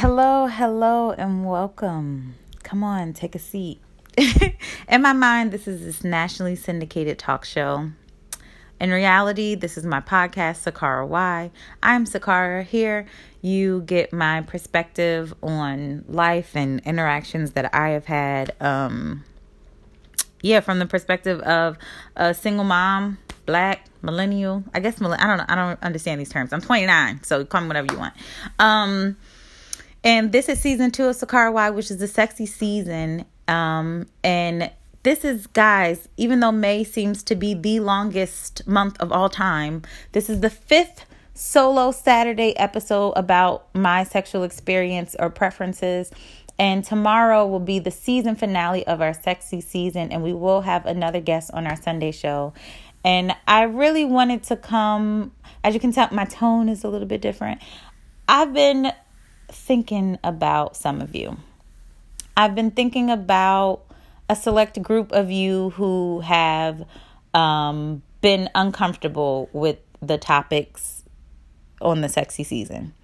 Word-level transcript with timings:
Hello, 0.00 0.46
hello, 0.46 1.10
and 1.10 1.46
welcome. 1.46 2.34
Come 2.62 2.82
on, 2.82 3.12
take 3.12 3.34
a 3.34 3.38
seat. 3.38 3.82
In 4.88 5.02
my 5.02 5.12
mind, 5.12 5.52
this 5.52 5.68
is 5.68 5.84
this 5.84 6.02
nationally 6.02 6.56
syndicated 6.56 7.18
talk 7.18 7.44
show. 7.44 7.90
In 8.80 8.90
reality, 8.92 9.56
this 9.56 9.76
is 9.76 9.84
my 9.84 10.00
podcast, 10.00 10.64
SaKarra 10.64 11.06
Why. 11.06 11.50
I'm 11.82 12.06
SaKarra. 12.06 12.64
Here, 12.64 13.04
you 13.42 13.82
get 13.82 14.10
my 14.10 14.40
perspective 14.40 15.34
on 15.42 16.06
life 16.08 16.56
and 16.56 16.80
interactions 16.86 17.50
that 17.50 17.74
I 17.74 17.90
have 17.90 18.06
had. 18.06 18.54
Um, 18.58 19.22
yeah, 20.40 20.60
from 20.60 20.78
the 20.78 20.86
perspective 20.86 21.40
of 21.40 21.76
a 22.16 22.32
single 22.32 22.64
mom, 22.64 23.18
black, 23.44 23.84
millennial. 24.00 24.64
I 24.72 24.80
guess 24.80 24.98
I 24.98 25.26
don't 25.26 25.36
know. 25.36 25.44
I 25.46 25.54
don't 25.54 25.82
understand 25.82 26.20
these 26.20 26.30
terms. 26.30 26.54
I'm 26.54 26.62
29, 26.62 27.22
so 27.22 27.44
call 27.44 27.60
me 27.60 27.66
whatever 27.66 27.92
you 27.92 27.98
want. 27.98 28.14
Um, 28.58 29.18
and 30.02 30.32
this 30.32 30.48
is 30.48 30.60
season 30.60 30.90
two 30.90 31.06
of 31.06 31.16
SaKarra 31.16 31.52
Why, 31.52 31.70
which 31.70 31.90
is 31.90 31.98
the 31.98 32.08
sexy 32.08 32.46
season. 32.46 33.24
Um, 33.48 34.06
and 34.22 34.70
this 35.02 35.24
is, 35.24 35.46
guys, 35.48 36.08
even 36.16 36.40
though 36.40 36.52
May 36.52 36.84
seems 36.84 37.22
to 37.24 37.34
be 37.34 37.54
the 37.54 37.80
longest 37.80 38.66
month 38.66 39.00
of 39.00 39.12
all 39.12 39.28
time, 39.28 39.82
this 40.12 40.30
is 40.30 40.40
the 40.40 40.50
fifth 40.50 41.06
solo 41.34 41.90
Saturday 41.90 42.56
episode 42.58 43.12
about 43.12 43.74
my 43.74 44.04
sexual 44.04 44.42
experience 44.42 45.16
or 45.18 45.30
preferences. 45.30 46.10
And 46.58 46.84
tomorrow 46.84 47.46
will 47.46 47.60
be 47.60 47.78
the 47.78 47.90
season 47.90 48.36
finale 48.36 48.86
of 48.86 49.00
our 49.00 49.14
sexy 49.14 49.62
season, 49.62 50.12
and 50.12 50.22
we 50.22 50.34
will 50.34 50.60
have 50.60 50.84
another 50.84 51.20
guest 51.20 51.50
on 51.54 51.66
our 51.66 51.76
Sunday 51.76 52.12
show. 52.12 52.52
And 53.02 53.34
I 53.48 53.62
really 53.62 54.04
wanted 54.04 54.42
to 54.44 54.56
come, 54.56 55.32
as 55.64 55.72
you 55.72 55.80
can 55.80 55.92
tell, 55.92 56.08
my 56.12 56.26
tone 56.26 56.68
is 56.68 56.84
a 56.84 56.88
little 56.90 57.08
bit 57.08 57.22
different. 57.22 57.62
I've 58.28 58.52
been 58.52 58.92
thinking 59.50 60.18
about 60.24 60.76
some 60.76 61.00
of 61.00 61.14
you. 61.14 61.36
I've 62.36 62.54
been 62.54 62.70
thinking 62.70 63.10
about 63.10 63.82
a 64.28 64.36
select 64.36 64.80
group 64.82 65.12
of 65.12 65.30
you 65.30 65.70
who 65.70 66.20
have 66.20 66.84
um, 67.34 68.02
been 68.20 68.48
uncomfortable 68.54 69.48
with 69.52 69.78
the 70.00 70.18
topics 70.18 71.02
on 71.80 72.00
the 72.00 72.08
sexy 72.08 72.44
season. 72.44 72.94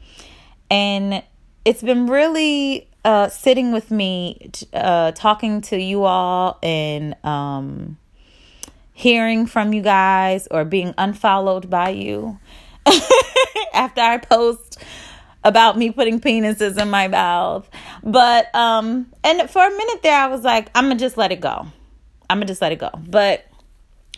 And 0.71 1.23
it's 1.65 1.83
been 1.83 2.07
really 2.07 2.89
uh, 3.05 3.29
sitting 3.29 3.73
with 3.73 3.91
me, 3.91 4.51
uh, 4.73 5.13
talking 5.13 5.61
to 5.63 5.81
you 5.81 6.05
all 6.05 6.59
and 6.63 7.15
um, 7.25 7.99
hearing 8.93 9.47
from 9.47 9.73
you 9.73 9.83
guys 9.83 10.49
or 10.51 10.65
being 10.65 10.95
unfollowed 10.97 11.69
by 11.69 11.91
you 11.91 12.39
after 13.75 14.01
I 14.01 14.19
post 14.19 14.79
about 15.47 15.79
me 15.79 15.93
putting 15.93 16.21
penises 16.21 16.77
in 16.77 16.91
my 16.91 17.07
mouth. 17.09 17.71
But 18.03 18.53
um 18.55 19.07
and 19.25 19.49
for 19.49 19.65
a 19.65 19.71
minute 19.71 20.03
there 20.03 20.19
I 20.19 20.27
was 20.27 20.43
like 20.43 20.71
I'm 20.75 20.87
going 20.87 20.99
to 20.99 21.05
just 21.05 21.17
let 21.17 21.33
it 21.33 21.41
go. 21.41 21.67
I'm 22.29 22.39
going 22.39 22.47
to 22.47 22.51
just 22.51 22.61
let 22.61 22.73
it 22.73 22.81
go. 22.81 22.91
But 23.09 23.47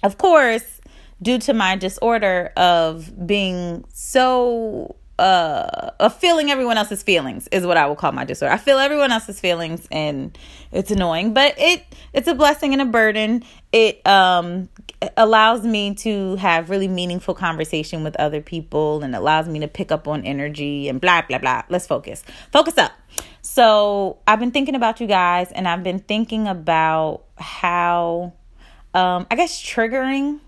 of 0.02 0.16
course, 0.16 0.80
due 1.20 1.38
to 1.40 1.52
my 1.52 1.76
disorder 1.76 2.52
of 2.56 3.26
being 3.26 3.84
so 3.92 4.96
uh, 5.18 5.90
of 5.98 6.16
feeling 6.16 6.50
everyone 6.50 6.78
else's 6.78 7.02
feelings 7.02 7.48
is 7.48 7.66
what 7.66 7.76
I 7.76 7.86
will 7.86 7.96
call 7.96 8.12
my 8.12 8.24
disorder. 8.24 8.54
I 8.54 8.56
feel 8.56 8.78
everyone 8.78 9.10
else's 9.10 9.40
feelings 9.40 9.86
and 9.90 10.36
it's 10.70 10.90
annoying, 10.90 11.34
but 11.34 11.54
it 11.58 11.84
it's 12.12 12.28
a 12.28 12.34
blessing 12.34 12.72
and 12.72 12.80
a 12.80 12.86
burden. 12.86 13.42
It 13.72 14.06
um 14.06 14.68
allows 15.18 15.64
me 15.64 15.94
to 15.96 16.36
have 16.36 16.70
really 16.70 16.88
meaningful 16.88 17.34
conversation 17.34 18.04
with 18.04 18.16
other 18.16 18.40
people 18.40 19.02
and 19.02 19.14
allows 19.14 19.48
me 19.48 19.58
to 19.58 19.68
pick 19.68 19.92
up 19.92 20.08
on 20.08 20.24
energy 20.24 20.88
and 20.88 21.00
blah 21.00 21.22
blah 21.22 21.38
blah. 21.38 21.62
Let's 21.68 21.86
focus. 21.86 22.24
Focus 22.52 22.78
up. 22.78 22.92
So, 23.42 24.18
I've 24.26 24.38
been 24.38 24.52
thinking 24.52 24.74
about 24.74 25.00
you 25.00 25.06
guys 25.06 25.50
and 25.52 25.66
I've 25.68 25.82
been 25.82 25.98
thinking 25.98 26.48
about 26.48 27.24
how 27.36 28.32
um 28.94 29.26
I 29.30 29.36
guess 29.36 29.60
triggering 29.60 30.40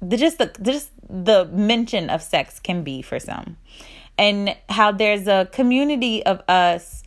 the 0.00 0.16
just 0.16 0.38
the 0.38 0.50
just 0.62 0.90
the 1.08 1.44
mention 1.44 2.10
of 2.10 2.22
sex 2.22 2.58
can 2.58 2.82
be 2.82 3.02
for 3.02 3.20
some 3.20 3.56
and 4.18 4.56
how 4.68 4.92
there's 4.92 5.26
a 5.26 5.48
community 5.52 6.24
of 6.24 6.40
us 6.48 7.02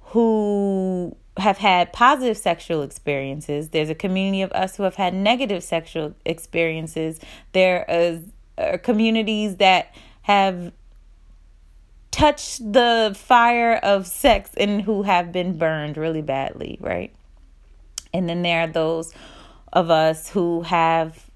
who 0.00 1.16
have 1.36 1.58
had 1.58 1.92
positive 1.92 2.36
sexual 2.36 2.82
experiences. 2.82 3.70
There's 3.70 3.90
a 3.90 3.94
community 3.94 4.42
of 4.42 4.52
us 4.52 4.76
who 4.76 4.84
have 4.84 4.94
had 4.94 5.14
negative 5.14 5.62
sexual 5.62 6.14
experiences. 6.24 7.20
There 7.52 7.84
is 7.88 8.22
are 8.56 8.78
communities 8.78 9.56
that 9.56 9.94
have 10.22 10.72
touched 12.10 12.72
the 12.72 13.12
fire 13.18 13.74
of 13.74 14.06
sex 14.06 14.50
and 14.56 14.82
who 14.82 15.02
have 15.02 15.32
been 15.32 15.58
burned 15.58 15.96
really 15.96 16.22
badly 16.22 16.78
right? 16.80 17.12
And 18.12 18.28
then 18.28 18.42
there 18.42 18.60
are 18.60 18.68
those 18.68 19.12
of 19.72 19.90
us 19.90 20.28
who 20.28 20.62
have 20.62 21.28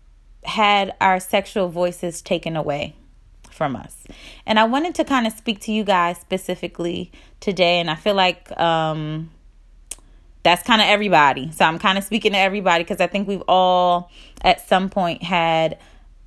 had 0.45 0.95
our 1.01 1.19
sexual 1.19 1.69
voices 1.69 2.23
taken 2.23 2.57
away 2.57 2.95
from 3.51 3.75
us. 3.75 4.05
And 4.47 4.61
I 4.61 4.65
wanted 4.65 4.95
to 4.95 5.05
kind 5.05 5.27
of 5.27 5.33
speak 5.33 5.61
to 5.63 5.73
you 5.73 5.83
guys 5.83 6.19
specifically 6.19 7.11
today 7.41 7.81
and 7.81 7.91
I 7.91 7.97
feel 7.97 8.15
like 8.15 8.57
um 8.61 9.31
that's 10.43 10.63
kind 10.63 10.81
of 10.81 10.89
everybody. 10.89 11.51
So 11.53 11.65
I'm 11.65 11.79
kind 11.79 11.99
of 11.99 12.05
speaking 12.05 12.33
to 12.33 12.39
everybody 12.39 12.85
because 12.85 13.01
I 13.01 13.07
think 13.07 13.29
we've 13.29 13.43
all 13.49 14.11
at 14.43 14.67
some 14.67 14.89
point 14.89 15.23
had 15.23 15.79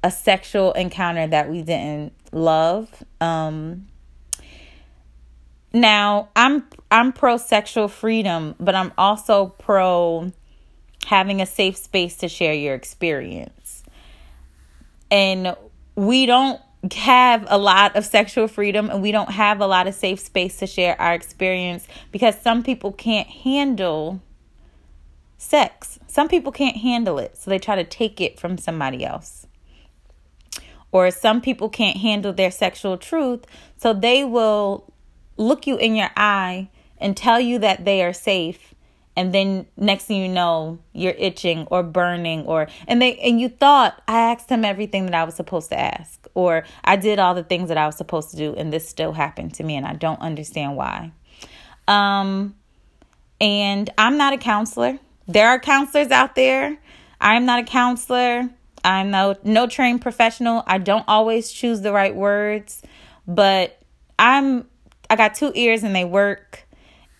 a 0.03 0.11
sexual 0.11 0.73
encounter 0.73 1.27
that 1.27 1.49
we 1.49 1.61
didn't 1.61 2.13
love. 2.31 3.03
Um 3.19 3.87
now, 5.73 6.29
I'm 6.35 6.65
I'm 6.89 7.13
pro 7.13 7.37
sexual 7.37 7.87
freedom, 7.87 8.55
but 8.59 8.75
I'm 8.75 8.91
also 8.97 9.47
pro 9.57 10.33
having 11.05 11.41
a 11.41 11.45
safe 11.45 11.77
space 11.77 12.17
to 12.17 12.27
share 12.27 12.53
your 12.53 12.75
experience 12.75 13.83
and 15.11 15.55
we 15.95 16.25
don't 16.25 16.59
have 16.93 17.45
a 17.47 17.57
lot 17.57 17.95
of 17.95 18.05
sexual 18.05 18.47
freedom 18.47 18.89
and 18.89 19.01
we 19.01 19.11
don't 19.11 19.31
have 19.31 19.61
a 19.61 19.67
lot 19.67 19.87
of 19.87 19.93
safe 19.93 20.19
space 20.19 20.57
to 20.57 20.67
share 20.67 20.99
our 20.99 21.13
experience 21.13 21.87
because 22.11 22.39
some 22.39 22.63
people 22.63 22.91
can't 22.91 23.27
handle 23.27 24.21
sex. 25.37 25.99
Some 26.07 26.27
people 26.27 26.51
can't 26.51 26.77
handle 26.77 27.19
it, 27.19 27.37
so 27.37 27.49
they 27.49 27.59
try 27.59 27.75
to 27.75 27.83
take 27.83 28.19
it 28.19 28.39
from 28.39 28.57
somebody 28.57 29.05
else. 29.05 29.47
Or 30.91 31.09
some 31.11 31.39
people 31.39 31.69
can't 31.69 31.97
handle 31.97 32.33
their 32.33 32.51
sexual 32.51 32.97
truth, 32.97 33.45
so 33.77 33.93
they 33.93 34.23
will 34.23 34.91
look 35.37 35.65
you 35.65 35.77
in 35.77 35.95
your 35.95 36.09
eye 36.17 36.69
and 36.97 37.15
tell 37.15 37.39
you 37.39 37.59
that 37.59 37.85
they 37.85 38.03
are 38.03 38.13
safe 38.13 38.71
and 39.15 39.33
then 39.33 39.65
next 39.77 40.05
thing 40.05 40.21
you 40.21 40.29
know 40.29 40.79
you're 40.93 41.15
itching 41.17 41.67
or 41.69 41.83
burning 41.83 42.43
or 42.45 42.67
and 42.87 43.01
they 43.01 43.17
and 43.17 43.39
you 43.41 43.49
thought 43.49 44.01
i 44.07 44.19
asked 44.19 44.49
him 44.49 44.63
everything 44.63 45.05
that 45.05 45.15
i 45.15 45.23
was 45.23 45.35
supposed 45.35 45.69
to 45.69 45.79
ask 45.79 46.20
or 46.33 46.63
i 46.83 46.95
did 46.95 47.19
all 47.19 47.33
the 47.33 47.43
things 47.43 47.69
that 47.69 47.77
i 47.77 47.85
was 47.85 47.97
supposed 47.97 48.31
to 48.31 48.37
do 48.37 48.53
and 48.55 48.71
this 48.71 48.87
still 48.87 49.13
happened 49.13 49.53
to 49.53 49.63
me 49.63 49.75
and 49.75 49.85
i 49.85 49.93
don't 49.93 50.19
understand 50.21 50.75
why. 50.75 51.11
Um 51.87 52.55
and 53.39 53.89
i'm 53.97 54.17
not 54.17 54.33
a 54.33 54.37
counselor. 54.37 54.99
There 55.27 55.47
are 55.47 55.59
counselors 55.59 56.11
out 56.11 56.35
there. 56.35 56.77
I'm 57.19 57.45
not 57.45 57.59
a 57.59 57.63
counselor. 57.63 58.49
I'm 58.83 59.11
no 59.11 59.35
no 59.43 59.67
trained 59.67 60.01
professional. 60.01 60.63
I 60.67 60.77
don't 60.77 61.05
always 61.07 61.51
choose 61.51 61.81
the 61.81 61.91
right 61.91 62.15
words 62.15 62.81
but 63.27 63.79
i'm 64.17 64.67
i 65.09 65.15
got 65.15 65.35
two 65.35 65.51
ears 65.55 65.83
and 65.83 65.95
they 65.95 66.05
work. 66.05 66.65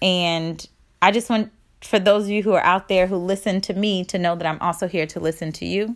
And 0.01 0.65
i 1.01 1.11
just 1.11 1.29
want 1.29 1.51
for 1.83 1.99
those 1.99 2.23
of 2.25 2.29
you 2.29 2.43
who 2.43 2.53
are 2.53 2.63
out 2.63 2.87
there 2.87 3.07
who 3.07 3.17
listen 3.17 3.61
to 3.61 3.73
me 3.73 4.03
to 4.05 4.19
know 4.19 4.35
that 4.35 4.45
I'm 4.45 4.61
also 4.61 4.87
here 4.87 5.07
to 5.07 5.19
listen 5.19 5.51
to 5.53 5.65
you. 5.65 5.95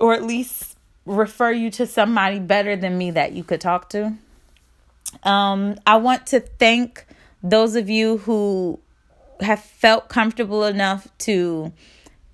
Or 0.00 0.14
at 0.14 0.24
least 0.24 0.73
refer 1.06 1.52
you 1.52 1.70
to 1.70 1.86
somebody 1.86 2.38
better 2.38 2.76
than 2.76 2.96
me 2.96 3.10
that 3.12 3.32
you 3.32 3.44
could 3.44 3.60
talk 3.60 3.90
to. 3.90 4.14
Um, 5.22 5.76
I 5.86 5.96
want 5.96 6.26
to 6.28 6.40
thank 6.40 7.06
those 7.42 7.76
of 7.76 7.90
you 7.90 8.18
who 8.18 8.80
have 9.40 9.60
felt 9.60 10.08
comfortable 10.08 10.64
enough 10.64 11.06
to 11.18 11.72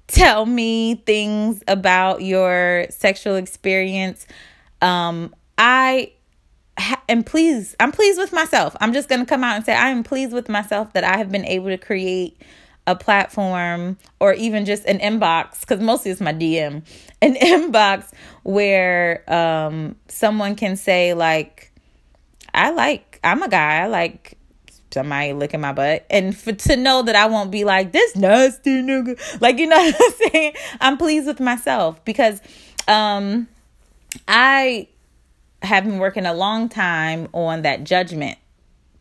tell 0.07 0.47
me 0.47 0.97
things 1.07 1.63
about 1.69 2.23
your 2.23 2.87
sexual 2.91 3.37
experience. 3.37 4.27
Um, 4.83 5.35
I 5.59 6.13
am 7.09 7.23
pleased. 7.23 7.77
I'm 7.81 7.93
pleased 7.93 8.19
with 8.19 8.33
myself. 8.33 8.77
I'm 8.81 8.93
just 8.93 9.09
going 9.09 9.21
to 9.21 9.27
come 9.27 9.45
out 9.45 9.57
and 9.57 9.65
say 9.65 9.75
I 9.75 9.89
am 9.89 10.03
pleased 10.03 10.33
with 10.33 10.49
myself 10.49 10.93
that 10.95 11.05
I 11.05 11.17
have 11.17 11.31
been 11.31 11.45
able 11.45 11.69
to 11.69 11.79
create 11.79 12.41
a 12.91 12.97
platform 12.97 13.97
or 14.19 14.35
even 14.35 14.65
just 14.65 14.85
an 14.85 14.99
inbox 14.99 15.61
because 15.61 15.81
mostly 15.81 16.11
it's 16.11 16.21
my 16.21 16.33
DM, 16.33 16.83
an 17.23 17.35
inbox 17.43 18.11
where 18.43 19.25
um 19.33 19.95
someone 20.09 20.57
can 20.57 20.77
say 20.77 21.15
like 21.15 21.73
I 22.53 22.71
like 22.71 23.21
I'm 23.23 23.43
a 23.43 23.49
guy. 23.49 23.83
I 23.83 23.87
like 23.87 24.37
somebody 24.93 25.33
licking 25.33 25.61
my 25.61 25.73
butt 25.73 26.05
and 26.11 26.37
for 26.37 26.53
to 26.53 26.77
know 26.77 27.03
that 27.03 27.15
I 27.15 27.27
won't 27.27 27.53
be 27.53 27.63
like 27.63 27.93
this 27.93 28.17
nasty 28.17 28.83
nigga. 28.83 29.19
Like 29.41 29.59
you 29.59 29.69
know 29.69 29.77
what 29.79 29.95
I'm 30.01 30.31
saying? 30.31 30.53
I'm 30.81 30.97
pleased 30.97 31.29
with 31.29 31.39
myself 31.41 32.05
because 32.05 32.41
um 32.89 33.47
I 34.27 34.89
have 35.63 35.85
been 35.85 35.99
working 35.99 36.27
a 36.27 36.35
long 36.35 36.69
time 36.69 37.29
on 37.33 37.63
that 37.63 37.85
judgment 37.85 38.39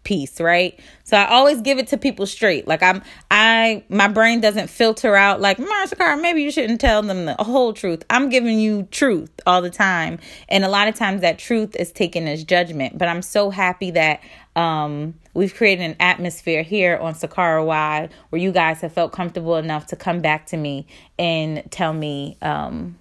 piece, 0.04 0.40
right? 0.40 0.80
So 1.04 1.18
I 1.18 1.28
always 1.28 1.62
give 1.62 1.78
it 1.78 1.88
to 1.90 1.98
people 1.98 2.26
straight. 2.26 2.68
Like 2.68 2.82
I'm 2.82 3.02
I 3.30 3.84
my 3.90 4.08
brain 4.08 4.42
doesn't 4.42 4.70
filter 4.70 5.16
out 5.16 5.42
like 5.42 5.58
Marsha 5.58 6.22
maybe 6.22 6.42
you 6.42 6.52
shouldn't 6.52 6.82
tell 6.82 7.02
them 7.02 7.26
the 7.26 7.36
whole 7.36 7.74
truth. 7.74 8.04
I'm 8.10 8.30
giving 8.30 8.60
you 8.60 8.84
truth 8.92 9.32
all 9.46 9.62
the 9.62 9.70
time. 9.70 10.20
And 10.48 10.64
a 10.64 10.70
lot 10.70 10.88
of 10.88 10.96
times 10.96 11.22
that 11.22 11.38
truth 11.38 11.76
is 11.76 11.92
taken 11.92 12.28
as 12.28 12.44
judgment. 12.44 12.98
But 12.98 13.08
I'm 13.08 13.22
so 13.22 13.50
happy 13.50 13.92
that 13.92 14.22
um 14.56 15.14
we've 15.34 15.54
created 15.54 15.84
an 15.84 15.96
atmosphere 16.00 16.64
here 16.64 16.98
on 16.98 17.14
SaKarra 17.14 17.66
Y 17.66 18.10
where 18.30 18.42
you 18.42 18.52
guys 18.52 18.82
have 18.82 18.94
felt 18.94 19.12
comfortable 19.12 19.58
enough 19.58 19.88
to 19.88 19.96
come 19.96 20.22
back 20.22 20.48
to 20.48 20.58
me 20.58 20.88
and 21.18 21.64
tell 21.72 21.94
me 21.94 22.38
um 22.42 22.98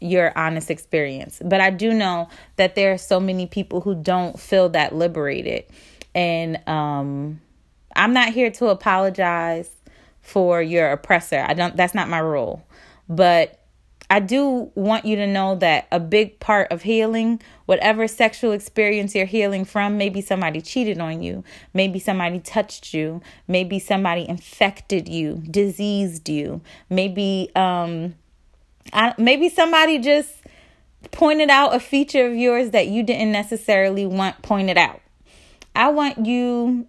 your 0.00 0.36
honest 0.36 0.70
experience. 0.70 1.40
But 1.44 1.60
I 1.60 1.70
do 1.70 1.92
know 1.94 2.28
that 2.56 2.74
there 2.74 2.92
are 2.92 2.98
so 2.98 3.18
many 3.18 3.46
people 3.46 3.80
who 3.80 3.94
don't 3.94 4.38
feel 4.38 4.68
that 4.70 4.94
liberated. 4.94 5.64
And 6.14 6.66
um, 6.68 7.40
I'm 7.96 8.12
not 8.12 8.32
here 8.32 8.50
to 8.52 8.68
apologize 8.68 9.70
for 10.20 10.62
your 10.62 10.90
oppressor. 10.90 11.44
I 11.46 11.54
don't 11.54 11.76
that's 11.76 11.94
not 11.94 12.08
my 12.08 12.20
role. 12.20 12.64
But 13.08 13.60
I 14.10 14.20
do 14.20 14.70
want 14.74 15.06
you 15.06 15.16
to 15.16 15.26
know 15.26 15.56
that 15.56 15.86
a 15.90 15.98
big 15.98 16.38
part 16.38 16.70
of 16.70 16.82
healing, 16.82 17.40
whatever 17.66 18.06
sexual 18.06 18.52
experience 18.52 19.14
you're 19.14 19.26
healing 19.26 19.64
from, 19.64 19.96
maybe 19.96 20.20
somebody 20.20 20.60
cheated 20.60 21.00
on 21.00 21.22
you, 21.22 21.42
maybe 21.72 21.98
somebody 21.98 22.38
touched 22.38 22.92
you, 22.92 23.22
maybe 23.48 23.78
somebody 23.78 24.28
infected 24.28 25.08
you, 25.08 25.42
diseased 25.50 26.28
you, 26.28 26.60
maybe 26.90 27.50
um 27.56 28.14
I, 28.92 29.14
maybe 29.18 29.48
somebody 29.48 29.98
just 29.98 30.30
pointed 31.10 31.50
out 31.50 31.74
a 31.74 31.80
feature 31.80 32.26
of 32.26 32.34
yours 32.34 32.70
that 32.70 32.88
you 32.88 33.02
didn't 33.02 33.32
necessarily 33.32 34.06
want 34.06 34.42
pointed 34.42 34.76
out. 34.76 35.00
I 35.74 35.88
want 35.88 36.26
you 36.26 36.86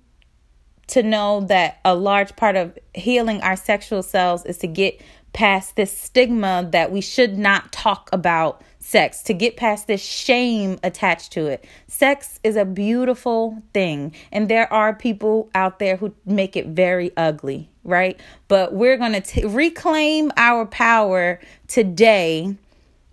to 0.87 1.01
know 1.01 1.41
that 1.41 1.79
a 1.83 1.95
large 1.95 2.35
part 2.35 2.55
of 2.55 2.77
healing 2.93 3.41
our 3.41 3.55
sexual 3.55 4.03
selves 4.03 4.45
is 4.45 4.57
to 4.59 4.67
get 4.67 5.01
past 5.33 5.75
this 5.75 5.95
stigma 5.95 6.67
that 6.71 6.91
we 6.91 7.01
should 7.01 7.37
not 7.37 7.71
talk 7.71 8.09
about 8.13 8.61
sex, 8.79 9.23
to 9.23 9.33
get 9.33 9.57
past 9.57 9.87
this 9.87 10.01
shame 10.01 10.79
attached 10.83 11.31
to 11.33 11.47
it. 11.47 11.65
Sex 11.87 12.39
is 12.43 12.55
a 12.55 12.63
beautiful 12.63 13.61
thing, 13.73 14.13
and 14.31 14.47
there 14.47 14.71
are 14.71 14.93
people 14.93 15.49
out 15.55 15.79
there 15.79 15.97
who 15.97 16.13
make 16.25 16.55
it 16.55 16.67
very 16.67 17.11
ugly, 17.17 17.69
right? 17.83 18.19
But 18.47 18.73
we're 18.73 18.97
going 18.97 19.19
to 19.19 19.47
reclaim 19.47 20.31
our 20.37 20.67
power 20.67 21.39
today, 21.67 22.55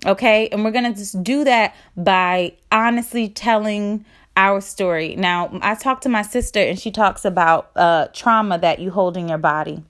okay? 0.05 0.49
And 0.49 0.63
we're 0.63 0.71
going 0.71 0.93
to 0.93 0.99
just 0.99 1.25
do 1.25 1.43
that 1.45 1.75
by 1.97 2.53
honestly 2.71 3.31
telling 3.31 4.05
our 4.37 4.61
story. 4.61 5.15
Now, 5.17 5.59
I 5.63 5.75
talked 5.75 6.03
to 6.05 6.09
my 6.09 6.23
sister, 6.23 6.61
and 6.61 6.79
she 6.79 6.91
talks 6.91 7.25
about 7.25 7.71
uh, 7.77 8.09
trauma 8.13 8.59
that 8.59 8.79
you 8.79 8.91
hold 8.91 9.17
in 9.17 9.29
your 9.29 9.39
body 9.39 9.83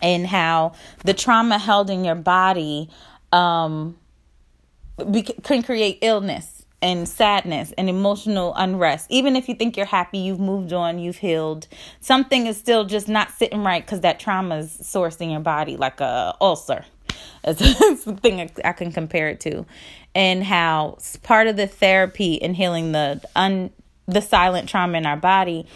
and 0.00 0.26
how 0.26 0.72
the 1.04 1.14
trauma 1.14 1.58
held 1.58 1.90
in 1.90 2.04
your 2.04 2.14
body 2.14 2.88
um, 3.32 3.96
can 5.42 5.62
create 5.62 5.98
illness 6.02 6.64
and 6.80 7.08
sadness 7.08 7.72
and 7.76 7.88
emotional 7.88 8.54
unrest. 8.54 9.06
Even 9.10 9.34
if 9.36 9.48
you 9.48 9.54
think 9.54 9.76
you're 9.76 9.86
happy, 9.86 10.18
you've 10.18 10.40
moved 10.40 10.72
on, 10.72 10.98
you've 10.98 11.16
healed, 11.16 11.66
something 12.00 12.46
is 12.46 12.56
still 12.56 12.84
just 12.84 13.08
not 13.08 13.30
sitting 13.32 13.64
right 13.64 13.84
because 13.84 14.00
that 14.00 14.20
trauma 14.20 14.58
is 14.58 14.78
sourced 14.78 15.20
in 15.20 15.30
your 15.30 15.40
body, 15.40 15.76
like 15.76 16.00
a 16.00 16.34
ulcer. 16.40 16.84
It's 17.44 18.06
a 18.06 18.16
thing 18.16 18.50
I 18.64 18.72
can 18.72 18.92
compare 18.92 19.28
it 19.28 19.40
to, 19.40 19.64
and 20.14 20.44
how 20.44 20.98
part 21.22 21.46
of 21.46 21.56
the 21.56 21.66
therapy 21.66 22.34
in 22.34 22.54
healing 22.54 22.92
the 22.92 23.20
un 23.36 23.70
the 24.06 24.20
silent 24.20 24.68
trauma 24.68 24.98
in 24.98 25.06
our 25.06 25.16
body 25.16 25.66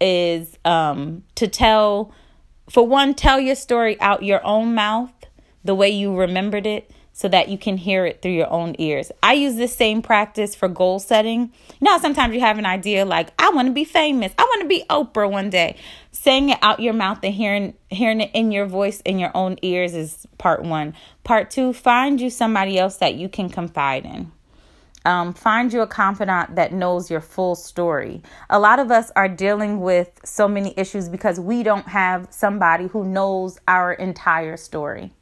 is 0.00 0.58
um, 0.64 1.22
to 1.36 1.46
tell, 1.46 2.12
for 2.68 2.86
one, 2.86 3.14
tell 3.14 3.38
your 3.38 3.54
story 3.54 4.00
out 4.00 4.22
your 4.22 4.44
own 4.44 4.74
mouth 4.74 5.12
the 5.62 5.74
way 5.74 5.90
you 5.90 6.16
remembered 6.16 6.66
it 6.66 6.90
so 7.12 7.28
that 7.28 7.48
you 7.48 7.58
can 7.58 7.76
hear 7.76 8.06
it 8.06 8.22
through 8.22 8.32
your 8.32 8.50
own 8.50 8.74
ears. 8.78 9.12
I 9.22 9.34
use 9.34 9.56
this 9.56 9.74
same 9.74 10.00
practice 10.00 10.54
for 10.54 10.68
goal 10.68 10.98
setting. 10.98 11.52
You 11.80 11.84
know, 11.84 11.98
sometimes 11.98 12.34
you 12.34 12.40
have 12.40 12.58
an 12.58 12.66
idea 12.66 13.04
like, 13.04 13.30
I 13.38 13.50
want 13.50 13.68
to 13.68 13.72
be 13.72 13.84
famous. 13.84 14.32
I 14.38 14.42
want 14.42 14.62
to 14.62 14.68
be 14.68 14.84
Oprah 14.88 15.30
one 15.30 15.50
day. 15.50 15.76
Saying 16.10 16.50
it 16.50 16.58
out 16.62 16.80
your 16.80 16.92
mouth 16.94 17.18
and 17.22 17.34
hearing 17.34 17.74
hearing 17.88 18.20
it 18.20 18.30
in 18.34 18.52
your 18.52 18.66
voice 18.66 19.00
in 19.02 19.18
your 19.18 19.30
own 19.34 19.56
ears 19.62 19.94
is 19.94 20.26
part 20.38 20.62
one. 20.62 20.94
Part 21.24 21.50
two, 21.50 21.72
find 21.72 22.20
you 22.20 22.30
somebody 22.30 22.78
else 22.78 22.96
that 22.98 23.14
you 23.14 23.28
can 23.28 23.48
confide 23.48 24.04
in. 24.04 24.32
Um, 25.04 25.34
find 25.34 25.72
you 25.72 25.80
a 25.80 25.86
confidant 25.86 26.54
that 26.54 26.72
knows 26.72 27.10
your 27.10 27.20
full 27.20 27.56
story. 27.56 28.22
A 28.50 28.60
lot 28.60 28.78
of 28.78 28.90
us 28.90 29.10
are 29.16 29.28
dealing 29.28 29.80
with 29.80 30.20
so 30.24 30.46
many 30.46 30.74
issues 30.76 31.08
because 31.08 31.40
we 31.40 31.64
don't 31.64 31.88
have 31.88 32.28
somebody 32.30 32.86
who 32.86 33.04
knows 33.04 33.58
our 33.66 33.92
entire 33.92 34.56
story 34.56 35.12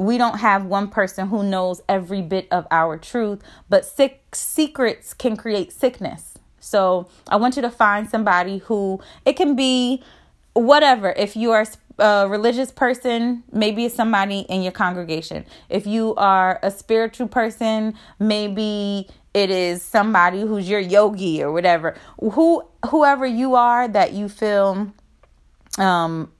we 0.00 0.16
don't 0.16 0.38
have 0.38 0.64
one 0.64 0.88
person 0.88 1.28
who 1.28 1.42
knows 1.42 1.82
every 1.86 2.22
bit 2.22 2.48
of 2.50 2.66
our 2.70 2.96
truth, 2.96 3.42
but 3.68 3.84
sick 3.84 4.22
secrets 4.32 5.12
can 5.12 5.36
create 5.36 5.70
sickness. 5.72 6.38
So 6.58 7.06
I 7.28 7.36
want 7.36 7.56
you 7.56 7.62
to 7.62 7.70
find 7.70 8.08
somebody 8.08 8.58
who 8.58 9.02
it 9.26 9.34
can 9.34 9.54
be 9.54 10.02
whatever. 10.54 11.12
If 11.18 11.36
you 11.36 11.50
are 11.50 11.66
a 11.98 12.26
religious 12.26 12.72
person, 12.72 13.42
maybe 13.52 13.84
it's 13.84 13.94
somebody 13.94 14.40
in 14.48 14.62
your 14.62 14.72
congregation. 14.72 15.44
If 15.68 15.86
you 15.86 16.14
are 16.14 16.58
a 16.62 16.70
spiritual 16.70 17.28
person, 17.28 17.94
maybe 18.18 19.06
it 19.34 19.50
is 19.50 19.82
somebody 19.82 20.40
who's 20.40 20.66
your 20.66 20.80
yogi 20.80 21.42
or 21.42 21.52
whatever. 21.52 21.94
Who 22.20 22.64
whoever 22.86 23.26
you 23.26 23.54
are 23.54 23.86
that 23.86 24.14
you 24.14 24.30
feel 24.30 24.94
um 25.78 26.32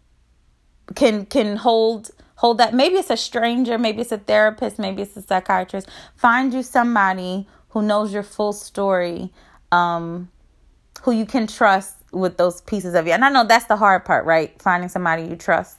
can 0.94 1.26
can 1.26 1.56
hold 1.56 2.10
hold 2.40 2.56
that. 2.56 2.72
Maybe 2.72 2.94
it's 2.94 3.10
a 3.10 3.18
stranger, 3.18 3.76
maybe 3.76 4.00
it's 4.00 4.12
a 4.12 4.16
therapist, 4.16 4.78
maybe 4.78 5.02
it's 5.02 5.14
a 5.14 5.20
psychiatrist. 5.20 5.90
Find 6.16 6.54
you 6.54 6.62
somebody 6.62 7.46
who 7.68 7.82
knows 7.82 8.14
your 8.14 8.22
full 8.22 8.54
story, 8.54 9.30
um, 9.70 10.30
who 11.02 11.12
you 11.12 11.26
can 11.26 11.46
trust 11.46 11.96
with 12.12 12.38
those 12.38 12.62
pieces 12.62 12.94
of 12.94 13.06
you. 13.06 13.12
And 13.12 13.26
I 13.26 13.28
know 13.28 13.44
that's 13.44 13.66
the 13.66 13.76
hard 13.76 14.06
part, 14.06 14.24
right? 14.24 14.50
Finding 14.60 14.88
somebody 14.88 15.24
you 15.24 15.36
trust. 15.36 15.76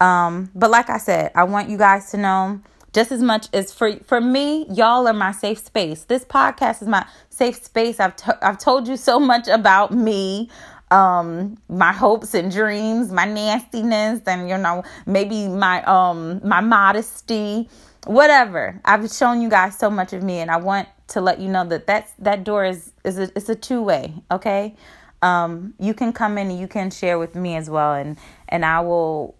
Um, 0.00 0.50
but 0.56 0.68
like 0.68 0.90
I 0.90 0.98
said, 0.98 1.30
I 1.36 1.44
want 1.44 1.68
you 1.68 1.78
guys 1.78 2.10
to 2.10 2.16
know 2.16 2.60
just 2.92 3.12
as 3.12 3.22
much 3.22 3.46
as 3.52 3.72
for 3.72 3.96
for 3.98 4.20
me, 4.20 4.66
y'all 4.70 5.06
are 5.06 5.12
my 5.12 5.30
safe 5.30 5.58
space. 5.60 6.02
This 6.04 6.24
podcast 6.24 6.82
is 6.82 6.88
my 6.88 7.06
safe 7.30 7.62
space. 7.62 8.00
I've 8.00 8.16
t- 8.16 8.32
I've 8.42 8.58
told 8.58 8.88
you 8.88 8.96
so 8.96 9.20
much 9.20 9.46
about 9.46 9.92
me 9.92 10.50
um 10.94 11.58
my 11.68 11.92
hopes 11.92 12.34
and 12.34 12.52
dreams 12.52 13.10
my 13.10 13.24
nastiness 13.24 14.20
and 14.26 14.48
you 14.48 14.56
know 14.56 14.84
maybe 15.06 15.48
my 15.48 15.82
um 15.84 16.40
my 16.44 16.60
modesty 16.60 17.68
whatever. 18.06 18.78
I've 18.84 19.10
shown 19.10 19.40
you 19.40 19.48
guys 19.48 19.78
so 19.78 19.88
much 19.90 20.12
of 20.12 20.22
me 20.22 20.38
and 20.38 20.50
i 20.50 20.58
want 20.58 20.88
to 21.08 21.20
let 21.20 21.40
you 21.40 21.48
know 21.48 21.64
that 21.64 21.86
that's 21.86 22.12
that 22.18 22.44
door 22.44 22.64
is 22.64 22.92
is 23.04 23.18
a, 23.18 23.22
it's 23.34 23.48
a 23.48 23.54
two 23.56 23.82
way 23.82 24.14
okay? 24.30 24.76
Um 25.22 25.74
you 25.80 25.94
can 25.94 26.12
come 26.12 26.38
in 26.38 26.50
and 26.50 26.60
you 26.60 26.68
can 26.68 26.90
share 26.90 27.18
with 27.18 27.34
me 27.34 27.56
as 27.56 27.68
well 27.68 27.94
and 27.94 28.16
and 28.48 28.64
i 28.64 28.80
will 28.80 29.34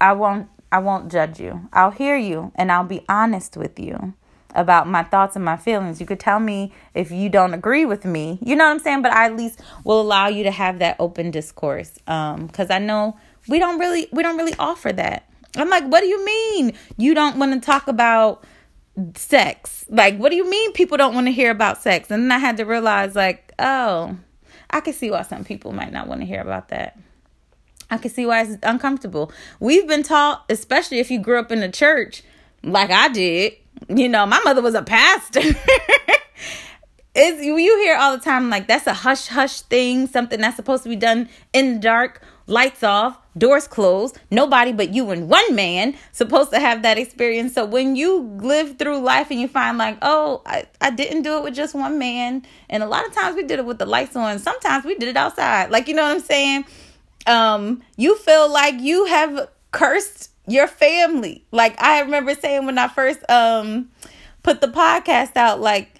i 0.00 0.12
won't 0.12 0.48
i 0.72 0.78
won't 0.78 1.12
judge 1.12 1.38
you. 1.38 1.68
I'll 1.72 1.90
hear 1.90 2.16
you 2.16 2.50
and 2.54 2.72
i'll 2.72 2.84
be 2.84 3.04
honest 3.08 3.56
with 3.58 3.78
you 3.78 4.14
about 4.54 4.86
my 4.86 5.02
thoughts 5.02 5.36
and 5.36 5.44
my 5.44 5.56
feelings. 5.56 6.00
You 6.00 6.06
could 6.06 6.20
tell 6.20 6.40
me 6.40 6.72
if 6.94 7.10
you 7.10 7.28
don't 7.28 7.54
agree 7.54 7.84
with 7.84 8.04
me. 8.04 8.38
You 8.42 8.56
know 8.56 8.64
what 8.64 8.70
I'm 8.70 8.78
saying? 8.78 9.02
But 9.02 9.12
I 9.12 9.26
at 9.26 9.36
least 9.36 9.60
will 9.84 10.00
allow 10.00 10.28
you 10.28 10.44
to 10.44 10.50
have 10.50 10.78
that 10.78 10.96
open 10.98 11.30
discourse. 11.30 11.92
Um, 12.06 12.46
because 12.46 12.70
I 12.70 12.78
know 12.78 13.16
we 13.48 13.58
don't 13.58 13.78
really 13.78 14.08
we 14.12 14.22
don't 14.22 14.36
really 14.36 14.54
offer 14.58 14.92
that. 14.92 15.28
I'm 15.56 15.70
like, 15.70 15.84
what 15.84 16.00
do 16.00 16.06
you 16.06 16.24
mean 16.24 16.72
you 16.96 17.14
don't 17.14 17.38
want 17.38 17.52
to 17.52 17.60
talk 17.64 17.86
about 17.86 18.44
sex? 19.14 19.84
Like, 19.88 20.16
what 20.18 20.30
do 20.30 20.36
you 20.36 20.48
mean 20.48 20.72
people 20.72 20.96
don't 20.96 21.14
want 21.14 21.26
to 21.26 21.32
hear 21.32 21.50
about 21.50 21.80
sex? 21.80 22.10
And 22.10 22.24
then 22.24 22.32
I 22.32 22.38
had 22.38 22.56
to 22.56 22.64
realize, 22.64 23.14
like, 23.14 23.52
oh, 23.58 24.16
I 24.70 24.80
can 24.80 24.92
see 24.92 25.10
why 25.10 25.22
some 25.22 25.44
people 25.44 25.72
might 25.72 25.92
not 25.92 26.08
want 26.08 26.20
to 26.20 26.26
hear 26.26 26.40
about 26.40 26.68
that. 26.68 26.98
I 27.90 27.98
can 27.98 28.10
see 28.10 28.26
why 28.26 28.42
it's 28.42 28.56
uncomfortable. 28.62 29.30
We've 29.60 29.86
been 29.86 30.02
taught, 30.02 30.44
especially 30.48 30.98
if 30.98 31.10
you 31.10 31.18
grew 31.18 31.38
up 31.38 31.52
in 31.52 31.60
the 31.60 31.68
church, 31.68 32.22
like 32.62 32.90
I 32.90 33.08
did, 33.08 33.52
you 33.88 34.08
know, 34.08 34.26
my 34.26 34.40
mother 34.44 34.62
was 34.62 34.74
a 34.74 34.82
pastor. 34.82 35.40
It's, 37.16 37.44
you 37.44 37.56
hear 37.56 37.96
all 37.96 38.16
the 38.16 38.22
time 38.24 38.50
like 38.50 38.66
that's 38.66 38.88
a 38.88 38.92
hush 38.92 39.28
hush 39.28 39.60
thing, 39.60 40.08
something 40.08 40.40
that's 40.40 40.56
supposed 40.56 40.82
to 40.82 40.88
be 40.88 40.96
done 40.96 41.28
in 41.52 41.74
the 41.74 41.80
dark, 41.80 42.20
lights 42.48 42.82
off, 42.82 43.16
doors 43.38 43.68
closed, 43.68 44.18
nobody 44.32 44.72
but 44.72 44.92
you 44.92 45.08
and 45.10 45.28
one 45.28 45.54
man 45.54 45.96
supposed 46.10 46.50
to 46.50 46.58
have 46.58 46.82
that 46.82 46.98
experience. 46.98 47.54
So 47.54 47.66
when 47.66 47.94
you 47.94 48.18
live 48.42 48.78
through 48.78 48.98
life 48.98 49.30
and 49.30 49.40
you 49.40 49.46
find 49.46 49.78
like, 49.78 49.96
oh, 50.02 50.42
I, 50.44 50.64
I 50.80 50.90
didn't 50.90 51.22
do 51.22 51.36
it 51.36 51.44
with 51.44 51.54
just 51.54 51.72
one 51.72 52.00
man, 52.00 52.44
and 52.68 52.82
a 52.82 52.86
lot 52.86 53.06
of 53.06 53.12
times 53.12 53.36
we 53.36 53.44
did 53.44 53.60
it 53.60 53.64
with 53.64 53.78
the 53.78 53.86
lights 53.86 54.16
on, 54.16 54.40
sometimes 54.40 54.84
we 54.84 54.96
did 54.96 55.08
it 55.08 55.16
outside. 55.16 55.70
Like 55.70 55.86
you 55.86 55.94
know 55.94 56.02
what 56.02 56.16
I'm 56.16 56.20
saying? 56.20 56.64
Um, 57.28 57.80
you 57.96 58.16
feel 58.18 58.52
like 58.52 58.80
you 58.80 59.04
have 59.04 59.48
cursed 59.70 60.30
your 60.46 60.66
family. 60.66 61.44
Like 61.50 61.80
I 61.80 62.00
remember 62.00 62.34
saying 62.34 62.66
when 62.66 62.78
I 62.78 62.88
first 62.88 63.20
um 63.30 63.90
put 64.42 64.60
the 64.60 64.68
podcast 64.68 65.36
out, 65.36 65.60
like 65.60 65.98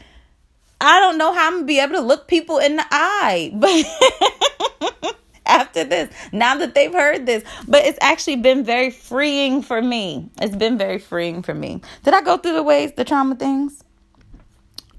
I 0.81 1.01
don't 1.01 1.19
know 1.19 1.33
how 1.33 1.47
I'm 1.47 1.55
gonna 1.55 1.67
be 1.67 1.81
able 1.81 1.95
to 1.95 2.01
look 2.01 2.29
people 2.29 2.59
in 2.59 2.77
the 2.77 2.87
eye, 2.91 3.51
but 3.55 5.15
after 5.47 5.85
this, 5.85 6.15
now 6.33 6.57
that 6.57 6.75
they've 6.75 6.93
heard 6.93 7.27
this. 7.27 7.45
But 7.67 7.85
it's 7.85 7.99
actually 8.01 8.37
been 8.37 8.65
very 8.65 8.91
freeing 8.91 9.63
for 9.63 9.81
me. 9.81 10.31
It's 10.41 10.57
been 10.57 10.79
very 10.79 10.99
freeing 10.99 11.43
for 11.43 11.55
me. 11.55 11.81
Did 12.03 12.15
I 12.15 12.23
go 12.23 12.37
through 12.37 12.55
the 12.55 12.63
ways, 12.63 12.93
the 12.93 13.05
trauma 13.05 13.37
things? 13.37 13.83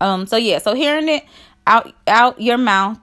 Um, 0.01 0.27
so 0.27 0.37
yeah, 0.37 0.59
so 0.59 0.73
hearing 0.73 1.09
it 1.09 1.23
out 1.67 1.93
out 2.07 2.41
your 2.41 2.57
mouth. 2.57 2.99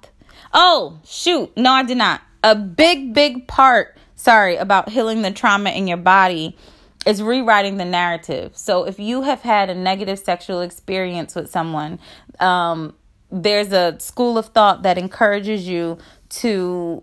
Oh, 0.54 1.00
shoot. 1.04 1.56
No, 1.56 1.72
I 1.72 1.82
did 1.82 1.96
not. 1.96 2.20
A 2.44 2.54
big, 2.54 3.14
big 3.14 3.46
part, 3.46 3.96
sorry, 4.22 4.54
about 4.56 4.88
healing 4.88 5.22
the 5.22 5.32
trauma 5.32 5.70
in 5.70 5.88
your 5.88 5.96
body 5.96 6.56
is 7.04 7.20
rewriting 7.20 7.76
the 7.76 7.84
narrative. 7.84 8.56
So 8.56 8.84
if 8.84 9.00
you 9.00 9.22
have 9.22 9.42
had 9.42 9.68
a 9.68 9.74
negative 9.74 10.20
sexual 10.20 10.60
experience 10.60 11.34
with 11.34 11.50
someone, 11.50 11.98
um, 12.38 12.94
there's 13.32 13.72
a 13.72 13.98
school 13.98 14.38
of 14.38 14.46
thought 14.46 14.84
that 14.84 14.96
encourages 14.96 15.66
you 15.66 15.98
to 16.28 17.02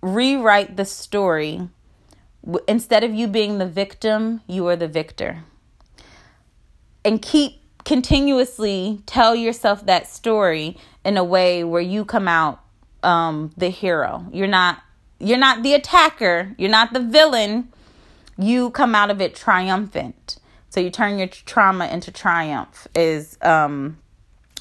rewrite 0.00 0.78
the 0.78 0.86
story. 0.86 1.68
Instead 2.66 3.04
of 3.04 3.12
you 3.12 3.28
being 3.28 3.58
the 3.58 3.66
victim, 3.66 4.40
you 4.46 4.66
are 4.68 4.76
the 4.76 4.88
victor. 4.88 5.44
And 7.04 7.20
keep 7.20 7.60
continuously 7.84 9.02
tell 9.06 9.34
yourself 9.34 9.84
that 9.86 10.06
story 10.06 10.78
in 11.04 11.16
a 11.18 11.24
way 11.24 11.64
where 11.64 11.82
you 11.82 12.04
come 12.04 12.28
out 12.28 12.60
um, 13.02 13.52
the 13.56 13.68
hero. 13.68 14.24
You're 14.32 14.46
not 14.46 14.78
you're 15.22 15.38
not 15.38 15.62
the 15.62 15.74
attacker, 15.74 16.54
you're 16.58 16.70
not 16.70 16.92
the 16.92 17.00
villain. 17.00 17.68
You 18.36 18.70
come 18.70 18.94
out 18.94 19.10
of 19.10 19.20
it 19.20 19.36
triumphant. 19.36 20.38
So 20.70 20.80
you 20.80 20.90
turn 20.90 21.18
your 21.18 21.28
trauma 21.28 21.86
into 21.86 22.10
triumph 22.10 22.88
is 22.94 23.38
um, 23.42 23.98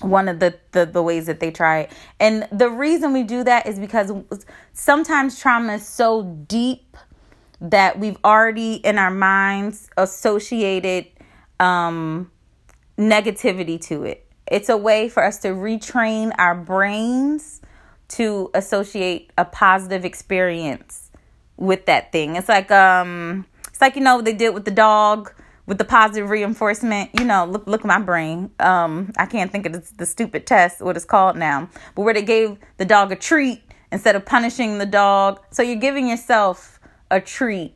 one 0.01 0.27
of 0.29 0.39
the, 0.39 0.59
the, 0.71 0.85
the 0.85 1.01
ways 1.01 1.25
that 1.25 1.39
they 1.39 1.49
try. 1.49 1.87
And 2.19 2.47
the 2.51 2.69
reason 2.69 3.11
we 3.11 3.23
do 3.23 3.43
that 3.43 3.65
is 3.65 3.79
because 3.79 4.11
sometimes 4.73 5.39
trauma 5.39 5.75
is 5.75 5.87
so 5.87 6.23
deep 6.47 6.95
that 7.59 7.97
we've 7.97 8.17
already 8.23 8.75
in 8.75 8.97
our 8.97 9.11
minds 9.11 9.89
associated 9.97 11.07
um, 11.59 12.29
negativity 12.97 13.81
to 13.87 14.03
it. 14.03 14.27
It's 14.51 14.69
a 14.69 14.77
way 14.77 15.09
for 15.09 15.23
us 15.23 15.39
to 15.39 15.49
retrain 15.49 16.33
our 16.37 16.55
brains 16.55 17.61
to 18.11 18.49
associate 18.53 19.31
a 19.37 19.45
positive 19.45 20.05
experience 20.05 21.09
with 21.57 21.85
that 21.85 22.11
thing. 22.11 22.35
It's 22.35 22.49
like 22.49 22.71
um 22.71 23.45
it's 23.67 23.81
like 23.81 23.95
you 23.95 24.01
know 24.01 24.21
they 24.21 24.33
did 24.33 24.53
with 24.53 24.65
the 24.65 24.71
dog 24.71 25.31
with 25.65 25.77
the 25.77 25.85
positive 25.85 26.29
reinforcement, 26.29 27.11
you 27.17 27.23
know, 27.23 27.45
look 27.45 27.65
look 27.67 27.81
at 27.81 27.87
my 27.87 27.99
brain. 27.99 28.51
Um, 28.59 29.13
I 29.17 29.25
can't 29.25 29.51
think 29.51 29.65
of 29.65 29.73
the, 29.73 29.91
the 29.97 30.05
stupid 30.05 30.45
test, 30.45 30.81
what 30.81 30.95
it's 30.95 31.05
called 31.05 31.37
now, 31.37 31.69
but 31.95 32.01
where 32.01 32.13
they 32.13 32.23
gave 32.23 32.57
the 32.77 32.85
dog 32.85 33.11
a 33.11 33.15
treat 33.15 33.61
instead 33.91 34.15
of 34.15 34.25
punishing 34.25 34.79
the 34.79 34.85
dog. 34.85 35.39
So 35.51 35.63
you're 35.63 35.75
giving 35.77 36.07
yourself 36.07 36.79
a 37.09 37.21
treat 37.21 37.73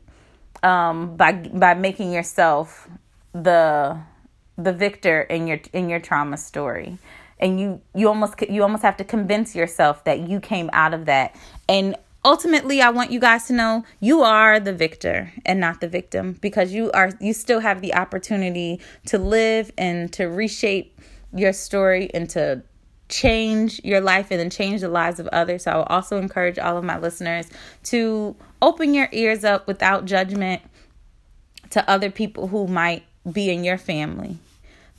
um, 0.63 1.15
by 1.15 1.33
by 1.33 1.73
making 1.73 2.11
yourself 2.11 2.89
the 3.33 3.97
the 4.57 4.73
victor 4.73 5.21
in 5.21 5.47
your 5.47 5.59
in 5.71 5.89
your 5.89 5.99
trauma 5.99 6.37
story 6.37 6.97
and 7.39 7.59
you 7.59 7.81
you 7.93 8.07
almost 8.07 8.41
you 8.49 8.63
almost 8.63 8.83
have 8.83 8.97
to 8.97 9.03
convince 9.03 9.55
yourself 9.55 10.03
that 10.05 10.27
you 10.27 10.39
came 10.39 10.69
out 10.73 10.93
of 10.93 11.05
that. 11.05 11.35
And 11.67 11.95
ultimately 12.23 12.81
i 12.81 12.89
want 12.89 13.11
you 13.11 13.19
guys 13.19 13.45
to 13.45 13.53
know 13.53 13.85
you 13.99 14.23
are 14.23 14.59
the 14.59 14.73
victor 14.73 15.31
and 15.45 15.59
not 15.59 15.79
the 15.79 15.87
victim 15.87 16.33
because 16.41 16.73
you 16.73 16.91
are 16.91 17.11
you 17.21 17.31
still 17.31 17.59
have 17.59 17.81
the 17.81 17.93
opportunity 17.93 18.81
to 19.05 19.19
live 19.19 19.71
and 19.77 20.11
to 20.11 20.25
reshape 20.25 20.99
your 21.35 21.53
story 21.53 22.09
and 22.15 22.27
to 22.27 22.63
change 23.09 23.79
your 23.83 24.01
life 24.01 24.31
and 24.31 24.39
then 24.39 24.49
change 24.49 24.81
the 24.81 24.89
lives 24.89 25.19
of 25.19 25.27
others. 25.27 25.63
So 25.63 25.71
i 25.71 25.77
will 25.77 25.83
also 25.83 26.17
encourage 26.17 26.57
all 26.57 26.77
of 26.77 26.83
my 26.83 26.97
listeners 26.97 27.47
to 27.83 28.35
open 28.61 28.93
your 28.93 29.09
ears 29.11 29.43
up 29.43 29.67
without 29.67 30.05
judgment 30.05 30.61
to 31.69 31.87
other 31.89 32.09
people 32.09 32.47
who 32.47 32.67
might 32.67 33.03
be 33.31 33.49
in 33.51 33.63
your 33.63 33.77
family 33.77 34.37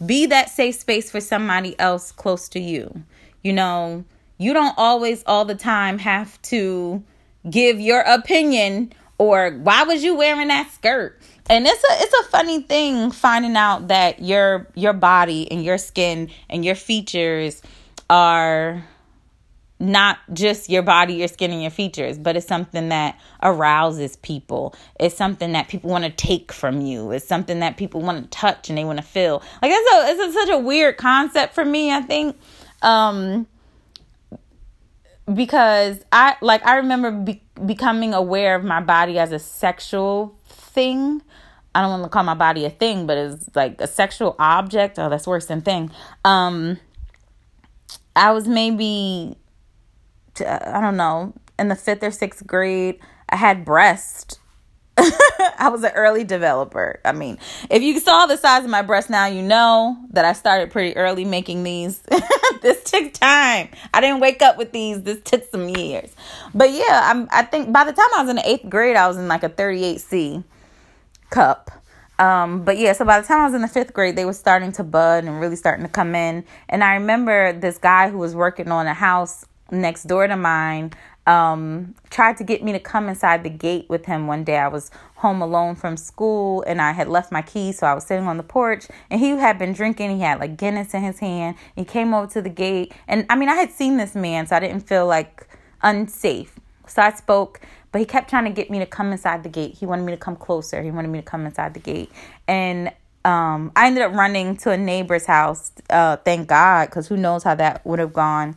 be 0.04 0.26
that 0.26 0.50
safe 0.50 0.74
space 0.76 1.10
for 1.10 1.20
somebody 1.20 1.78
else 1.78 2.12
close 2.12 2.48
to 2.50 2.60
you. 2.60 3.02
You 3.42 3.52
know 3.52 4.04
you 4.38 4.52
don't 4.52 4.74
always 4.76 5.22
all 5.26 5.44
the 5.44 5.54
time 5.54 5.98
have 5.98 6.40
to 6.42 7.02
give 7.48 7.80
your 7.80 8.00
opinion 8.00 8.92
or 9.18 9.52
why 9.62 9.84
was 9.84 10.04
you 10.04 10.14
wearing 10.14 10.48
that 10.48 10.70
skirt? 10.72 11.18
And 11.48 11.66
it's 11.66 11.82
a 11.82 12.02
it's 12.02 12.26
a 12.26 12.30
funny 12.30 12.60
thing 12.62 13.10
finding 13.10 13.56
out 13.56 13.88
that 13.88 14.20
your 14.20 14.66
your 14.74 14.92
body 14.92 15.50
and 15.50 15.64
your 15.64 15.78
skin 15.78 16.30
and 16.50 16.64
your 16.64 16.74
features 16.74 17.62
are 18.10 18.84
not 19.78 20.18
just 20.32 20.70
your 20.70 20.82
body, 20.82 21.14
your 21.14 21.28
skin, 21.28 21.50
and 21.50 21.60
your 21.60 21.70
features, 21.70 22.18
but 22.18 22.36
it's 22.36 22.46
something 22.46 22.88
that 22.88 23.18
arouses 23.42 24.16
people. 24.16 24.74
It's 24.98 25.14
something 25.16 25.52
that 25.52 25.68
people 25.68 25.90
want 25.90 26.04
to 26.04 26.10
take 26.10 26.52
from 26.52 26.80
you. 26.80 27.10
It's 27.10 27.26
something 27.26 27.60
that 27.60 27.76
people 27.76 28.00
want 28.00 28.22
to 28.22 28.30
touch 28.30 28.68
and 28.68 28.78
they 28.78 28.84
want 28.84 28.98
to 28.98 29.04
feel. 29.04 29.42
Like 29.60 29.72
it's 29.74 29.92
a 29.92 30.12
it's 30.12 30.36
a, 30.36 30.38
such 30.38 30.48
a 30.50 30.58
weird 30.58 30.96
concept 30.96 31.54
for 31.54 31.64
me. 31.64 31.92
I 31.92 32.00
think, 32.00 32.36
um, 32.82 33.46
because 35.32 36.04
I 36.10 36.36
like 36.40 36.64
I 36.66 36.76
remember 36.76 37.10
be- 37.10 37.42
becoming 37.64 38.14
aware 38.14 38.54
of 38.54 38.64
my 38.64 38.80
body 38.80 39.18
as 39.18 39.32
a 39.32 39.38
sexual 39.38 40.38
thing. 40.46 41.22
I 41.74 41.82
don't 41.82 41.90
want 41.90 42.04
to 42.04 42.08
call 42.08 42.24
my 42.24 42.32
body 42.32 42.64
a 42.64 42.70
thing, 42.70 43.06
but 43.06 43.18
it's 43.18 43.54
like 43.54 43.78
a 43.82 43.86
sexual 43.86 44.34
object. 44.38 44.98
Oh, 44.98 45.10
that's 45.10 45.26
worse 45.26 45.44
than 45.44 45.60
thing. 45.60 45.90
Um, 46.24 46.78
I 48.16 48.30
was 48.30 48.48
maybe, 48.48 49.36
I 50.40 50.80
don't 50.80 50.96
know, 50.96 51.34
in 51.58 51.68
the 51.68 51.76
fifth 51.76 52.02
or 52.02 52.10
sixth 52.10 52.46
grade. 52.46 52.98
I 53.28 53.36
had 53.36 53.64
breast 53.64 54.38
I 55.58 55.68
was 55.68 55.84
an 55.84 55.92
early 55.94 56.24
developer. 56.24 57.00
I 57.04 57.12
mean, 57.12 57.38
if 57.68 57.82
you 57.82 57.98
saw 58.00 58.24
the 58.26 58.36
size 58.38 58.64
of 58.64 58.70
my 58.70 58.80
breast 58.80 59.10
now, 59.10 59.26
you 59.26 59.42
know 59.42 59.96
that 60.10 60.24
I 60.24 60.32
started 60.32 60.70
pretty 60.70 60.96
early 60.96 61.24
making 61.24 61.64
these. 61.64 62.00
this 62.62 62.82
took 62.84 63.12
time. 63.12 63.68
I 63.92 64.00
didn't 64.00 64.20
wake 64.20 64.40
up 64.40 64.56
with 64.56 64.72
these. 64.72 65.02
This 65.02 65.20
took 65.22 65.44
some 65.50 65.68
years. 65.68 66.14
But 66.54 66.72
yeah, 66.72 67.02
I'm 67.04 67.28
I 67.30 67.42
think 67.42 67.72
by 67.72 67.84
the 67.84 67.92
time 67.92 68.06
I 68.16 68.22
was 68.22 68.30
in 68.30 68.36
the 68.36 68.42
8th 68.42 68.70
grade, 68.70 68.96
I 68.96 69.06
was 69.06 69.18
in 69.18 69.28
like 69.28 69.42
a 69.42 69.50
38C 69.50 70.42
cup. 71.28 71.70
Um, 72.18 72.64
but 72.64 72.78
yeah, 72.78 72.94
so 72.94 73.04
by 73.04 73.20
the 73.20 73.26
time 73.26 73.40
I 73.40 73.44
was 73.44 73.54
in 73.54 73.60
the 73.60 73.68
fifth 73.68 73.92
grade, 73.92 74.16
they 74.16 74.24
were 74.24 74.32
starting 74.32 74.72
to 74.72 74.84
bud 74.84 75.24
and 75.24 75.38
really 75.38 75.56
starting 75.56 75.84
to 75.84 75.92
come 75.92 76.14
in. 76.14 76.44
And 76.70 76.82
I 76.82 76.94
remember 76.94 77.52
this 77.52 77.76
guy 77.76 78.08
who 78.08 78.16
was 78.16 78.34
working 78.34 78.72
on 78.72 78.86
a 78.86 78.94
house 78.94 79.44
next 79.70 80.04
door 80.04 80.26
to 80.26 80.36
mine 80.36 80.92
um, 81.26 81.94
tried 82.08 82.36
to 82.36 82.44
get 82.44 82.62
me 82.62 82.72
to 82.72 82.78
come 82.78 83.08
inside 83.08 83.42
the 83.42 83.50
gate 83.50 83.86
with 83.88 84.06
him 84.06 84.26
one 84.26 84.44
day. 84.44 84.58
I 84.58 84.68
was 84.68 84.90
home 85.16 85.42
alone 85.42 85.74
from 85.74 85.96
school 85.96 86.62
and 86.66 86.80
I 86.80 86.92
had 86.92 87.08
left 87.08 87.32
my 87.32 87.42
keys, 87.42 87.78
so 87.78 87.86
I 87.86 87.94
was 87.94 88.06
sitting 88.06 88.26
on 88.26 88.36
the 88.36 88.42
porch 88.42 88.86
and 89.10 89.20
he 89.20 89.30
had 89.30 89.58
been 89.58 89.72
drinking. 89.72 90.16
He 90.16 90.22
had 90.22 90.38
like 90.38 90.56
Guinness 90.56 90.94
in 90.94 91.02
his 91.02 91.18
hand. 91.18 91.56
He 91.74 91.84
came 91.84 92.14
over 92.14 92.28
to 92.32 92.42
the 92.42 92.50
gate, 92.50 92.94
and 93.08 93.26
I 93.28 93.36
mean, 93.36 93.48
I 93.48 93.56
had 93.56 93.72
seen 93.72 93.96
this 93.96 94.14
man, 94.14 94.46
so 94.46 94.56
I 94.56 94.60
didn't 94.60 94.82
feel 94.82 95.06
like 95.06 95.48
unsafe. 95.82 96.58
So 96.86 97.02
I 97.02 97.12
spoke, 97.12 97.60
but 97.90 97.98
he 97.98 98.04
kept 98.04 98.30
trying 98.30 98.44
to 98.44 98.50
get 98.50 98.70
me 98.70 98.78
to 98.78 98.86
come 98.86 99.10
inside 99.10 99.42
the 99.42 99.48
gate. 99.48 99.74
He 99.74 99.86
wanted 99.86 100.04
me 100.04 100.12
to 100.12 100.18
come 100.18 100.36
closer. 100.36 100.80
He 100.82 100.92
wanted 100.92 101.08
me 101.08 101.18
to 101.18 101.24
come 101.24 101.44
inside 101.44 101.74
the 101.74 101.80
gate, 101.80 102.10
and 102.46 102.92
um, 103.24 103.72
I 103.74 103.88
ended 103.88 104.04
up 104.04 104.12
running 104.12 104.56
to 104.58 104.70
a 104.70 104.76
neighbor's 104.76 105.26
house. 105.26 105.72
Uh, 105.90 106.18
thank 106.18 106.46
God, 106.46 106.86
because 106.86 107.08
who 107.08 107.16
knows 107.16 107.42
how 107.42 107.56
that 107.56 107.84
would 107.84 107.98
have 107.98 108.12
gone 108.12 108.54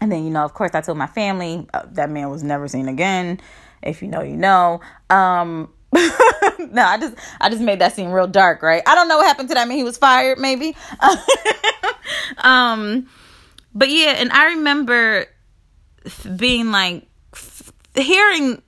and 0.00 0.12
then, 0.12 0.24
you 0.24 0.30
know, 0.30 0.44
of 0.44 0.54
course, 0.54 0.72
I 0.74 0.80
told 0.80 0.98
my 0.98 1.06
family 1.06 1.66
uh, 1.74 1.82
that 1.92 2.10
man 2.10 2.30
was 2.30 2.42
never 2.42 2.68
seen 2.68 2.88
again. 2.88 3.40
If 3.82 4.02
you 4.02 4.08
know, 4.08 4.22
you 4.22 4.36
know. 4.36 4.80
Um, 5.10 5.72
no, 5.92 6.82
I 6.82 6.98
just 7.00 7.16
I 7.40 7.48
just 7.48 7.62
made 7.62 7.78
that 7.80 7.94
seem 7.94 8.12
real 8.12 8.26
dark, 8.26 8.62
right? 8.62 8.82
I 8.86 8.94
don't 8.94 9.08
know 9.08 9.16
what 9.16 9.26
happened 9.26 9.48
to 9.48 9.54
that 9.54 9.66
man. 9.66 9.78
He 9.78 9.84
was 9.84 9.96
fired, 9.96 10.38
maybe. 10.38 10.76
um, 12.38 13.08
but 13.74 13.88
yeah, 13.88 14.14
and 14.18 14.30
I 14.32 14.46
remember 14.50 15.26
being 16.36 16.70
like 16.70 17.08
hearing 17.94 18.62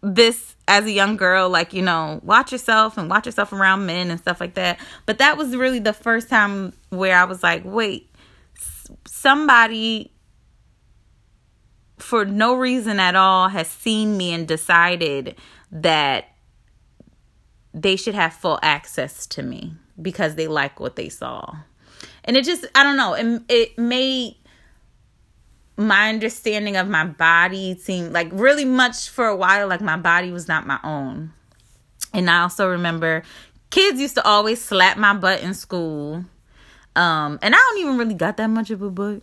this 0.00 0.54
as 0.68 0.84
a 0.84 0.92
young 0.92 1.16
girl, 1.16 1.50
like 1.50 1.72
you 1.72 1.82
know, 1.82 2.20
watch 2.22 2.52
yourself 2.52 2.96
and 2.96 3.10
watch 3.10 3.26
yourself 3.26 3.52
around 3.52 3.86
men 3.86 4.10
and 4.10 4.20
stuff 4.20 4.40
like 4.40 4.54
that. 4.54 4.78
But 5.06 5.18
that 5.18 5.36
was 5.36 5.56
really 5.56 5.80
the 5.80 5.92
first 5.92 6.28
time 6.28 6.72
where 6.90 7.16
I 7.16 7.24
was 7.24 7.42
like, 7.42 7.62
wait, 7.64 8.14
somebody 9.06 10.12
for 11.98 12.24
no 12.24 12.54
reason 12.54 13.00
at 13.00 13.16
all 13.16 13.48
has 13.48 13.68
seen 13.68 14.16
me 14.16 14.32
and 14.32 14.46
decided 14.46 15.36
that 15.70 16.28
they 17.74 17.96
should 17.96 18.14
have 18.14 18.32
full 18.32 18.58
access 18.62 19.26
to 19.26 19.42
me 19.42 19.74
because 20.00 20.34
they 20.34 20.46
like 20.46 20.80
what 20.80 20.96
they 20.96 21.08
saw. 21.08 21.56
And 22.24 22.36
it 22.36 22.44
just, 22.44 22.66
I 22.74 22.82
don't 22.82 22.96
know, 22.96 23.14
it, 23.14 23.42
it 23.48 23.78
made 23.78 24.36
my 25.76 26.08
understanding 26.08 26.76
of 26.76 26.88
my 26.88 27.04
body 27.04 27.76
seem 27.78 28.12
like 28.12 28.28
really 28.32 28.64
much 28.64 29.08
for 29.08 29.26
a 29.26 29.36
while, 29.36 29.68
like 29.68 29.80
my 29.80 29.96
body 29.96 30.32
was 30.32 30.48
not 30.48 30.66
my 30.66 30.78
own. 30.82 31.32
And 32.12 32.28
I 32.28 32.42
also 32.42 32.68
remember 32.68 33.22
kids 33.70 34.00
used 34.00 34.16
to 34.16 34.24
always 34.26 34.62
slap 34.62 34.96
my 34.96 35.14
butt 35.14 35.42
in 35.42 35.54
school. 35.54 36.24
Um, 36.96 37.38
and 37.42 37.54
I 37.54 37.58
don't 37.58 37.78
even 37.78 37.98
really 37.98 38.14
got 38.14 38.38
that 38.38 38.48
much 38.48 38.70
of 38.70 38.82
a 38.82 38.90
butt. 38.90 39.22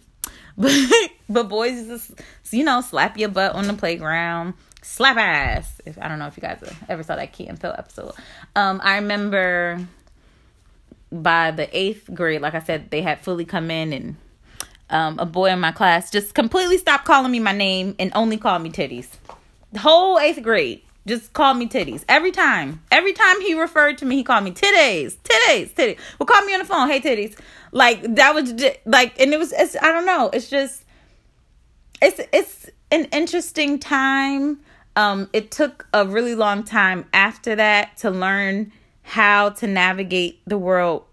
But 0.58 0.72
but 1.30 1.50
boys 1.50 1.88
just 1.88 2.12
you 2.52 2.64
know 2.64 2.82
slap 2.82 3.18
your 3.18 3.30
butt 3.30 3.54
on 3.54 3.68
the 3.68 3.74
playground 3.74 4.54
slap 4.82 5.18
ass 5.18 5.82
if 5.86 5.98
i 6.00 6.08
don't 6.08 6.20
know 6.20 6.28
if 6.28 6.38
you 6.38 6.42
guys 6.42 6.64
ever 6.88 7.02
saw 7.02 7.16
that 7.16 7.34
Key 7.34 7.48
and 7.48 7.60
Peele 7.60 7.74
episode 7.78 8.14
um 8.56 8.80
i 8.84 8.96
remember 8.96 9.86
by 11.12 11.52
the 11.52 11.68
eighth 11.78 12.10
grade 12.14 12.42
like 12.42 12.54
i 12.54 12.60
said 12.60 12.92
they 12.92 13.02
had 13.02 13.20
fully 13.20 13.46
come 13.46 13.72
in 13.72 13.94
and 13.94 14.16
um, 14.88 15.18
a 15.18 15.26
boy 15.26 15.50
in 15.50 15.60
my 15.60 15.72
class 15.72 16.12
just 16.12 16.36
completely 16.36 16.78
stopped 16.78 17.06
calling 17.06 17.32
me 17.32 17.40
my 17.40 17.52
name 17.52 17.96
and 17.98 18.12
only 18.14 18.38
called 18.38 18.62
me 18.62 18.70
titties 18.70 19.08
the 19.72 19.80
whole 19.80 20.20
eighth 20.20 20.44
grade 20.44 20.84
just 21.08 21.34
called 21.34 21.58
me 21.58 21.68
titties 21.68 22.04
every 22.10 22.32
time. 22.32 22.82
Every 22.92 23.14
time 23.14 23.40
he 23.42 23.54
referred 23.54 24.00
to 24.00 24.06
me, 24.06 24.16
he 24.16 24.24
called 24.24 24.44
me 24.44 24.52
titties, 24.52 25.16
titties, 25.24 25.70
titties. 25.74 26.00
Well, 26.18 26.26
call 26.26 26.42
me 26.44 26.54
on 26.54 26.60
the 26.60 26.66
phone. 26.66 26.90
Hey, 26.90 27.00
titties. 27.00 27.38
Like 27.75 28.15
that 28.15 28.34
was 28.34 28.53
just, 28.53 28.77
like, 28.86 29.20
and 29.20 29.34
it 29.34 29.38
was. 29.38 29.51
It's, 29.51 29.75
I 29.82 29.91
don't 29.91 30.05
know. 30.05 30.29
It's 30.32 30.50
just. 30.50 30.86
It's 32.01 32.22
it's 32.32 32.70
an 32.89 33.03
interesting 33.12 33.79
time. 33.79 34.62
Um, 34.96 35.29
it 35.34 35.51
took 35.51 35.86
a 35.94 36.08
really 36.08 36.36
long 36.36 36.63
time 36.63 37.05
after 37.12 37.53
that 37.58 37.98
to 37.98 38.10
learn 38.10 38.72
how 39.01 39.50
to 39.50 39.67
navigate 39.67 40.39
the 40.48 40.58
world 40.58 41.03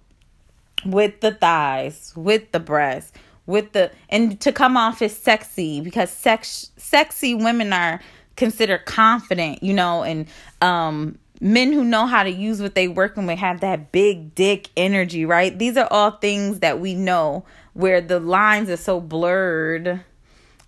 with 0.87 1.21
the 1.21 1.33
thighs, 1.33 2.12
with 2.14 2.52
the 2.52 2.61
breasts, 2.61 3.12
with 3.47 3.73
the 3.73 3.90
and 4.09 4.40
to 4.40 4.52
come 4.52 4.76
off 4.76 5.02
as 5.02 5.16
sexy 5.16 5.81
because 5.81 6.11
sex 6.11 6.71
sexy 6.76 7.35
women 7.35 7.73
are 7.73 8.00
considered 8.37 8.87
confident, 8.87 9.64
you 9.64 9.75
know, 9.75 10.04
and 10.04 10.28
um 10.61 11.19
men 11.43 11.73
who 11.73 11.83
know 11.83 12.07
how 12.07 12.23
to 12.23 12.31
use 12.31 12.63
what 12.63 12.77
they 12.77 12.87
working 12.87 13.27
with 13.27 13.37
have 13.37 13.61
that 13.61 13.91
big 13.91 14.33
dick 14.37 14.69
energy, 14.77 15.27
right? 15.27 15.59
These 15.59 15.77
are 15.77 15.89
all 15.91 16.13
things 16.13 16.61
that 16.61 16.79
we 16.79 16.95
know 16.95 17.45
where 17.75 18.01
the 18.01 18.21
lines 18.21 18.71
are 18.71 18.77
so 18.77 19.01
blurred. 19.01 20.01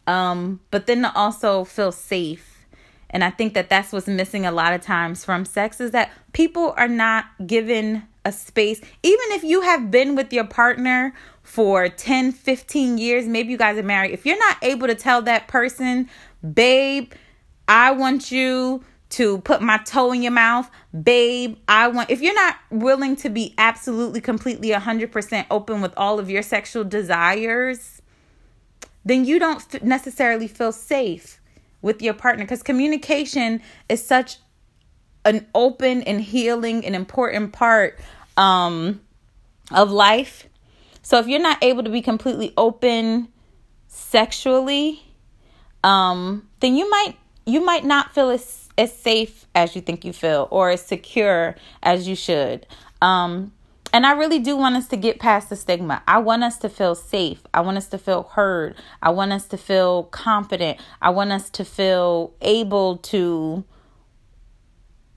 Um 0.08 0.60
but 0.72 0.86
then 0.86 1.02
to 1.02 1.14
also 1.14 1.64
feel 1.64 1.92
safe. 1.92 2.66
And 3.08 3.22
I 3.22 3.30
think 3.30 3.54
that 3.54 3.70
that's 3.70 3.92
what's 3.92 4.08
missing 4.08 4.44
a 4.44 4.50
lot 4.50 4.74
of 4.74 4.80
times 4.80 5.24
from 5.24 5.44
sex 5.44 5.80
is 5.80 5.92
that 5.92 6.10
people 6.32 6.74
are 6.76 6.88
not 6.88 7.26
given 7.46 8.02
a 8.24 8.32
space 8.32 8.80
even 9.02 9.26
if 9.32 9.44
you 9.44 9.60
have 9.60 9.90
been 9.90 10.16
with 10.16 10.32
your 10.32 10.44
partner 10.46 11.12
for 11.42 11.90
10 11.90 12.32
15 12.32 12.96
years 12.96 13.26
maybe 13.26 13.50
you 13.50 13.58
guys 13.58 13.76
are 13.76 13.82
married 13.82 14.12
if 14.12 14.24
you're 14.24 14.38
not 14.38 14.56
able 14.62 14.86
to 14.86 14.94
tell 14.94 15.20
that 15.20 15.46
person 15.46 16.08
babe 16.54 17.12
I 17.68 17.90
want 17.90 18.32
you 18.32 18.82
to 19.14 19.38
put 19.38 19.62
my 19.62 19.78
toe 19.78 20.12
in 20.12 20.22
your 20.22 20.32
mouth, 20.32 20.68
babe. 21.02 21.56
I 21.68 21.88
want, 21.88 22.10
if 22.10 22.20
you're 22.20 22.34
not 22.34 22.56
willing 22.70 23.14
to 23.16 23.28
be 23.28 23.54
absolutely, 23.58 24.20
completely 24.20 24.70
100% 24.70 25.46
open 25.50 25.80
with 25.80 25.94
all 25.96 26.18
of 26.18 26.28
your 26.28 26.42
sexual 26.42 26.82
desires, 26.82 28.02
then 29.04 29.24
you 29.24 29.38
don't 29.38 29.82
necessarily 29.84 30.48
feel 30.48 30.72
safe 30.72 31.40
with 31.80 32.02
your 32.02 32.14
partner 32.14 32.44
because 32.44 32.62
communication 32.62 33.62
is 33.88 34.04
such 34.04 34.38
an 35.24 35.46
open 35.54 36.02
and 36.02 36.20
healing 36.20 36.84
and 36.84 36.96
important 36.96 37.52
part 37.52 38.00
um, 38.36 39.00
of 39.70 39.90
life. 39.90 40.48
So 41.02 41.18
if 41.18 41.28
you're 41.28 41.40
not 41.40 41.62
able 41.62 41.84
to 41.84 41.90
be 41.90 42.02
completely 42.02 42.52
open 42.56 43.28
sexually, 43.86 45.02
um, 45.84 46.48
then 46.60 46.74
you 46.74 46.90
might 46.90 47.16
you 47.46 47.64
might 47.64 47.84
not 47.84 48.14
feel 48.14 48.30
as, 48.30 48.63
as 48.76 48.94
safe 48.96 49.46
as 49.54 49.74
you 49.74 49.82
think 49.82 50.04
you 50.04 50.12
feel 50.12 50.48
or 50.50 50.70
as 50.70 50.84
secure 50.84 51.56
as 51.82 52.08
you 52.08 52.16
should. 52.16 52.66
Um, 53.00 53.52
and 53.92 54.04
I 54.04 54.12
really 54.12 54.40
do 54.40 54.56
want 54.56 54.74
us 54.74 54.88
to 54.88 54.96
get 54.96 55.20
past 55.20 55.50
the 55.50 55.56
stigma. 55.56 56.02
I 56.08 56.18
want 56.18 56.42
us 56.42 56.58
to 56.58 56.68
feel 56.68 56.96
safe. 56.96 57.42
I 57.54 57.60
want 57.60 57.76
us 57.76 57.86
to 57.88 57.98
feel 57.98 58.24
heard. 58.24 58.74
I 59.00 59.10
want 59.10 59.32
us 59.32 59.46
to 59.46 59.56
feel 59.56 60.04
confident. 60.04 60.80
I 61.00 61.10
want 61.10 61.30
us 61.30 61.48
to 61.50 61.64
feel 61.64 62.32
able 62.40 62.96
to 62.96 63.62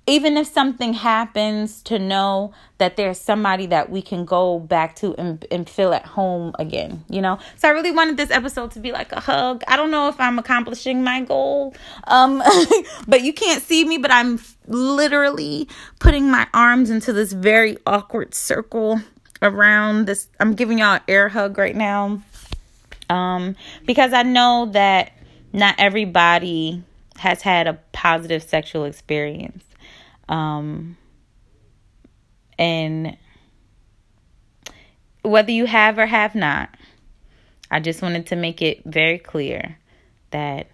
even 0.07 0.37
if 0.37 0.47
something 0.47 0.93
happens 0.93 1.83
to 1.83 1.99
know 1.99 2.53
that 2.77 2.95
there's 2.95 3.19
somebody 3.19 3.65
that 3.65 3.89
we 3.89 4.01
can 4.01 4.23
go 4.23 4.57
back 4.59 4.95
to 4.95 5.13
and, 5.15 5.45
and 5.51 5.69
feel 5.69 5.93
at 5.93 6.05
home 6.05 6.53
again 6.57 7.03
you 7.09 7.21
know? 7.21 7.37
So 7.57 7.67
i 7.67 7.71
really 7.71 7.91
wanted 7.91 8.17
this 8.17 8.31
episode 8.31 8.71
to 8.71 8.79
be 8.79 8.91
like 8.91 9.11
a 9.11 9.19
hug. 9.19 9.63
I 9.67 9.75
don't 9.75 9.91
know 9.91 10.07
if 10.07 10.19
i'm 10.19 10.39
accomplishing 10.39 11.03
my 11.03 11.21
goal 11.21 11.75
um 12.05 12.41
but 13.07 13.21
you 13.21 13.33
can't 13.33 13.61
see 13.61 13.85
me 13.85 13.97
but 13.97 14.11
i'm 14.11 14.39
literally 14.67 15.67
putting 15.99 16.31
my 16.31 16.47
arms 16.53 16.89
into 16.89 17.13
this 17.13 17.33
very 17.33 17.77
awkward 17.85 18.33
circle 18.33 19.01
around 19.41 20.05
this 20.05 20.27
i'm 20.39 20.53
giving 20.55 20.79
y'all 20.79 20.95
an 20.95 21.01
air 21.07 21.29
hug 21.29 21.57
right 21.57 21.75
now 21.75 22.21
um 23.09 23.55
because 23.85 24.13
i 24.13 24.23
know 24.23 24.69
that 24.71 25.11
not 25.53 25.75
everybody 25.77 26.83
has 27.17 27.41
had 27.41 27.67
a 27.67 27.73
positive 27.91 28.43
sexual 28.43 28.83
experience 28.85 29.63
um, 30.29 30.97
and 32.57 33.17
whether 35.21 35.51
you 35.51 35.65
have 35.65 35.97
or 35.97 36.05
have 36.05 36.35
not, 36.35 36.69
I 37.69 37.79
just 37.79 38.01
wanted 38.01 38.27
to 38.27 38.35
make 38.35 38.61
it 38.61 38.83
very 38.85 39.19
clear 39.19 39.77
that 40.31 40.67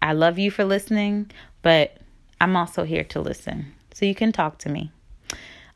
I 0.00 0.12
love 0.12 0.38
you 0.38 0.50
for 0.50 0.64
listening, 0.64 1.30
but 1.62 1.96
I'm 2.40 2.56
also 2.56 2.84
here 2.84 3.04
to 3.04 3.20
listen. 3.20 3.72
So 3.92 4.06
you 4.06 4.14
can 4.14 4.32
talk 4.32 4.58
to 4.58 4.68
me. 4.68 4.92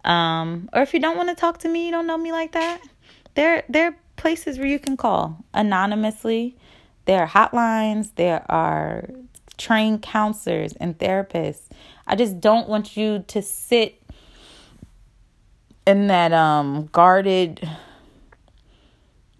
Um, 0.04 0.68
or 0.72 0.82
if 0.82 0.94
you 0.94 1.00
don't 1.00 1.16
want 1.16 1.28
to 1.30 1.34
talk 1.34 1.58
to 1.58 1.68
me, 1.68 1.86
you 1.86 1.90
don't 1.90 2.06
know 2.06 2.16
me 2.16 2.32
like 2.32 2.52
that, 2.52 2.80
there 3.34 3.64
there 3.68 3.88
are 3.88 3.96
places 4.16 4.58
where 4.58 4.66
you 4.66 4.78
can 4.78 4.96
call 4.96 5.44
anonymously. 5.52 6.56
There 7.04 7.22
are 7.22 7.28
hotlines, 7.28 8.10
there 8.16 8.44
are 8.50 9.08
trained 9.58 10.02
counselors 10.02 10.72
and 10.74 10.98
therapists. 10.98 11.68
I 12.10 12.16
just 12.16 12.40
don't 12.40 12.68
want 12.68 12.96
you 12.96 13.24
to 13.28 13.40
sit 13.40 14.02
in 15.86 16.08
that 16.08 16.32
um 16.32 16.88
guarded 16.90 17.66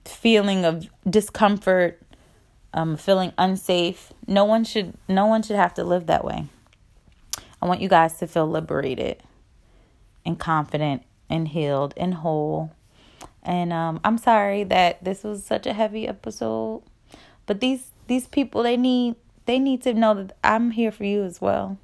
feeling 0.04 0.64
of 0.64 0.88
discomfort, 1.08 2.00
um 2.72 2.96
feeling 2.96 3.32
unsafe. 3.36 4.12
No 4.28 4.44
one 4.44 4.62
should 4.62 4.94
no 5.08 5.26
one 5.26 5.42
should 5.42 5.56
have 5.56 5.74
to 5.74 5.84
live 5.84 6.06
that 6.06 6.24
way. 6.24 6.46
I 7.60 7.66
want 7.66 7.80
you 7.80 7.88
guys 7.88 8.18
to 8.18 8.28
feel 8.28 8.46
liberated 8.46 9.20
and 10.24 10.38
confident 10.38 11.02
and 11.28 11.48
healed 11.48 11.92
and 11.96 12.14
whole. 12.14 12.70
And 13.42 13.72
um, 13.72 13.98
I'm 14.04 14.16
sorry 14.16 14.62
that 14.64 15.02
this 15.02 15.24
was 15.24 15.44
such 15.44 15.66
a 15.66 15.72
heavy 15.72 16.06
episode, 16.06 16.84
but 17.46 17.58
these 17.58 17.90
these 18.06 18.28
people 18.28 18.62
they 18.62 18.76
need 18.76 19.16
they 19.46 19.58
need 19.58 19.82
to 19.82 19.92
know 19.92 20.14
that 20.14 20.36
I'm 20.44 20.70
here 20.70 20.92
for 20.92 21.02
you 21.02 21.24
as 21.24 21.40
well. 21.40 21.76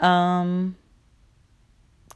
Um 0.00 0.76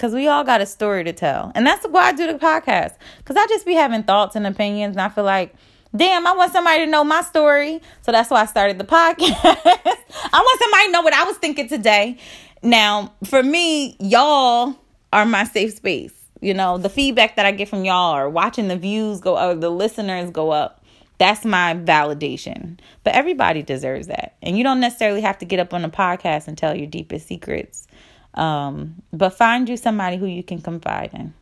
because 0.01 0.15
we 0.15 0.29
all 0.29 0.45
got 0.45 0.63
a 0.63 0.67
story 0.67 1.05
to 1.05 1.13
tell. 1.13 1.53
And 1.55 1.67
that's 1.67 1.87
why 1.87 2.05
I 2.05 2.13
do 2.13 2.27
the 2.27 2.39
podcast. 2.39 2.95
Because 3.19 3.37
I 3.37 3.47
just 3.49 3.67
be 3.67 3.75
having 3.75 4.03
thoughts 4.03 4.35
and 4.35 4.47
opinions, 4.47 4.97
and 4.97 5.03
I 5.03 5.11
feel 5.11 5.25
like, 5.25 5.55
damn, 5.95 6.27
I 6.27 6.33
want 6.33 6.53
somebody 6.53 6.87
to 6.87 6.91
know 6.91 7.05
my 7.05 7.21
story. 7.21 7.83
So 8.01 8.11
that's 8.11 8.31
why 8.31 8.41
I 8.41 8.47
started 8.47 8.79
the 8.79 8.85
podcast. 8.87 9.19
I 9.53 10.39
want 10.39 10.61
somebody 10.61 10.87
to 10.87 10.93
know 10.93 11.03
what 11.03 11.13
I 11.13 11.25
was 11.25 11.37
thinking 11.37 11.69
today. 11.69 12.17
Now, 12.63 13.13
for 13.25 13.43
me, 13.43 13.97
y'all 14.01 14.75
are 15.13 15.27
my 15.27 15.45
safe 15.45 15.75
space. 15.75 16.15
You 16.41 16.55
know, 16.55 16.79
the 16.79 16.89
feedback 16.89 17.37
that 17.37 17.45
I 17.45 17.53
get 17.53 17.69
from 17.69 17.85
y'all 17.85 18.17
or 18.17 18.31
watching 18.31 18.69
the 18.69 18.77
views 18.79 19.21
go 19.21 19.35
up, 19.35 19.61
the 19.61 19.69
listeners 19.69 20.31
go 20.31 20.51
up. 20.51 20.80
That's 21.21 21.45
my 21.45 21.75
validation. 21.75 22.79
But 23.05 23.15
everybody 23.15 23.63
deserves 23.63 24.07
that. 24.07 24.37
And 24.41 24.57
you 24.57 24.65
don't 24.65 24.81
necessarily 24.81 25.21
have 25.21 25.37
to 25.41 25.45
get 25.45 25.61
up 25.61 25.75
on 25.75 25.85
a 25.85 25.91
podcast 25.91 26.49
and 26.49 26.57
tell 26.57 26.75
your 26.75 26.87
deepest 26.87 27.27
secrets. 27.27 27.87
Um, 28.33 29.03
but 29.13 29.35
find 29.35 29.69
you 29.69 29.77
somebody 29.77 30.17
who 30.17 30.25
you 30.25 30.43
can 30.43 30.63
confide 30.63 31.11
in. 31.13 31.35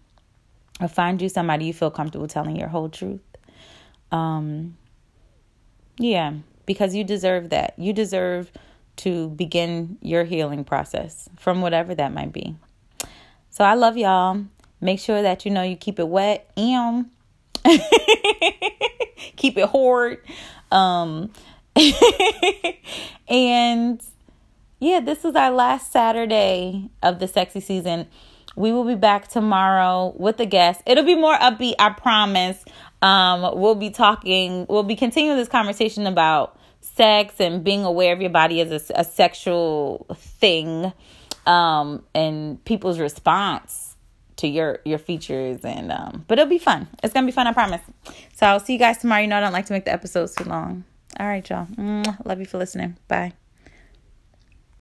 Or 0.81 0.89
find 0.89 1.23
you 1.23 1.29
somebody 1.29 1.67
you 1.67 1.73
feel 1.73 1.93
comfortable 1.93 2.27
telling 2.27 2.57
your 2.57 2.67
whole 2.67 2.89
truth. 2.89 3.21
Um, 4.11 4.77
yeah, 5.97 6.33
because 6.67 6.97
you 6.97 7.05
deserve 7.05 7.51
that. 7.51 7.75
You 7.79 7.93
deserve 7.93 8.51
to 8.97 9.29
begin 9.29 9.97
your 10.03 10.25
healing 10.25 10.65
process 10.65 11.29
from 11.39 11.61
whatever 11.61 11.95
that 11.95 12.13
might 12.13 12.33
be. 12.33 12.57
So 13.51 13.65
I 13.65 13.75
love 13.75 13.97
y'all. 13.97 14.45
Make 14.81 14.99
sure 14.99 15.23
that 15.23 15.45
you 15.45 15.53
know 15.53 15.63
you 15.63 15.77
keep 15.77 16.01
it 16.01 16.09
wet 16.09 16.51
and 16.57 17.11
keep 19.39 19.57
it 19.57 19.69
hoard. 19.69 20.19
Um, 20.71 21.33
and 23.29 24.03
yeah, 24.81 25.01
this 25.01 25.25
is 25.25 25.35
our 25.35 25.51
last 25.51 25.91
Saturday 25.91 26.91
of 27.03 27.19
the 27.19 27.29
sexy 27.29 27.61
season. 27.61 28.07
We 28.57 28.73
will 28.73 28.85
be 28.85 28.97
back 28.97 29.29
tomorrow 29.29 30.13
with 30.17 30.41
a 30.41 30.47
guest. 30.47 30.83
It'll 30.85 31.05
be 31.05 31.15
more 31.15 31.37
upbeat, 31.37 31.75
I 31.79 31.91
promise. 31.91 32.65
Um, 33.01 33.59
we'll 33.59 33.77
be 33.77 33.91
talking, 33.91 34.67
we'll 34.69 34.83
be 34.83 34.97
continuing 34.97 35.39
this 35.39 35.49
conversation 35.49 36.07
about 36.07 36.59
sex 36.81 37.35
and 37.39 37.63
being 37.63 37.85
aware 37.85 38.13
of 38.13 38.21
your 38.21 38.31
body 38.31 38.61
as 38.61 38.91
a, 38.91 39.01
a 39.01 39.05
sexual 39.05 40.07
thing 40.17 40.93
um, 41.47 42.03
and 42.15 42.63
people's 42.65 42.99
response 42.99 43.88
to 44.39 44.49
your 44.49 44.79
your 44.85 44.99
features 44.99 45.65
and 45.65 45.93
um 45.93 46.25
but 46.29 46.39
it'll 46.39 46.49
be 46.49 46.59
fun 46.59 46.89
it's 47.03 47.13
gonna 47.15 47.27
be 47.27 47.33
fun 47.33 47.47
i 47.47 47.53
promise 47.53 47.83
so 48.35 48.47
i'll 48.47 48.61
see 48.61 48.73
you 48.73 48.79
guys 48.79 48.99
tomorrow 48.99 49.21
you 49.21 49.29
know 49.29 49.37
i 49.37 49.41
don't 49.41 49.53
like 49.53 49.67
to 49.67 49.73
make 49.73 49.85
the 49.85 49.93
episodes 49.93 50.35
too 50.35 50.45
long 50.45 50.85
All 51.19 51.27
right, 51.27 51.49
y'all. 51.51 51.67
Love 52.25 52.39
you 52.39 52.47
for 52.47 52.59
listening. 52.59 52.97
Bye. 53.09 53.33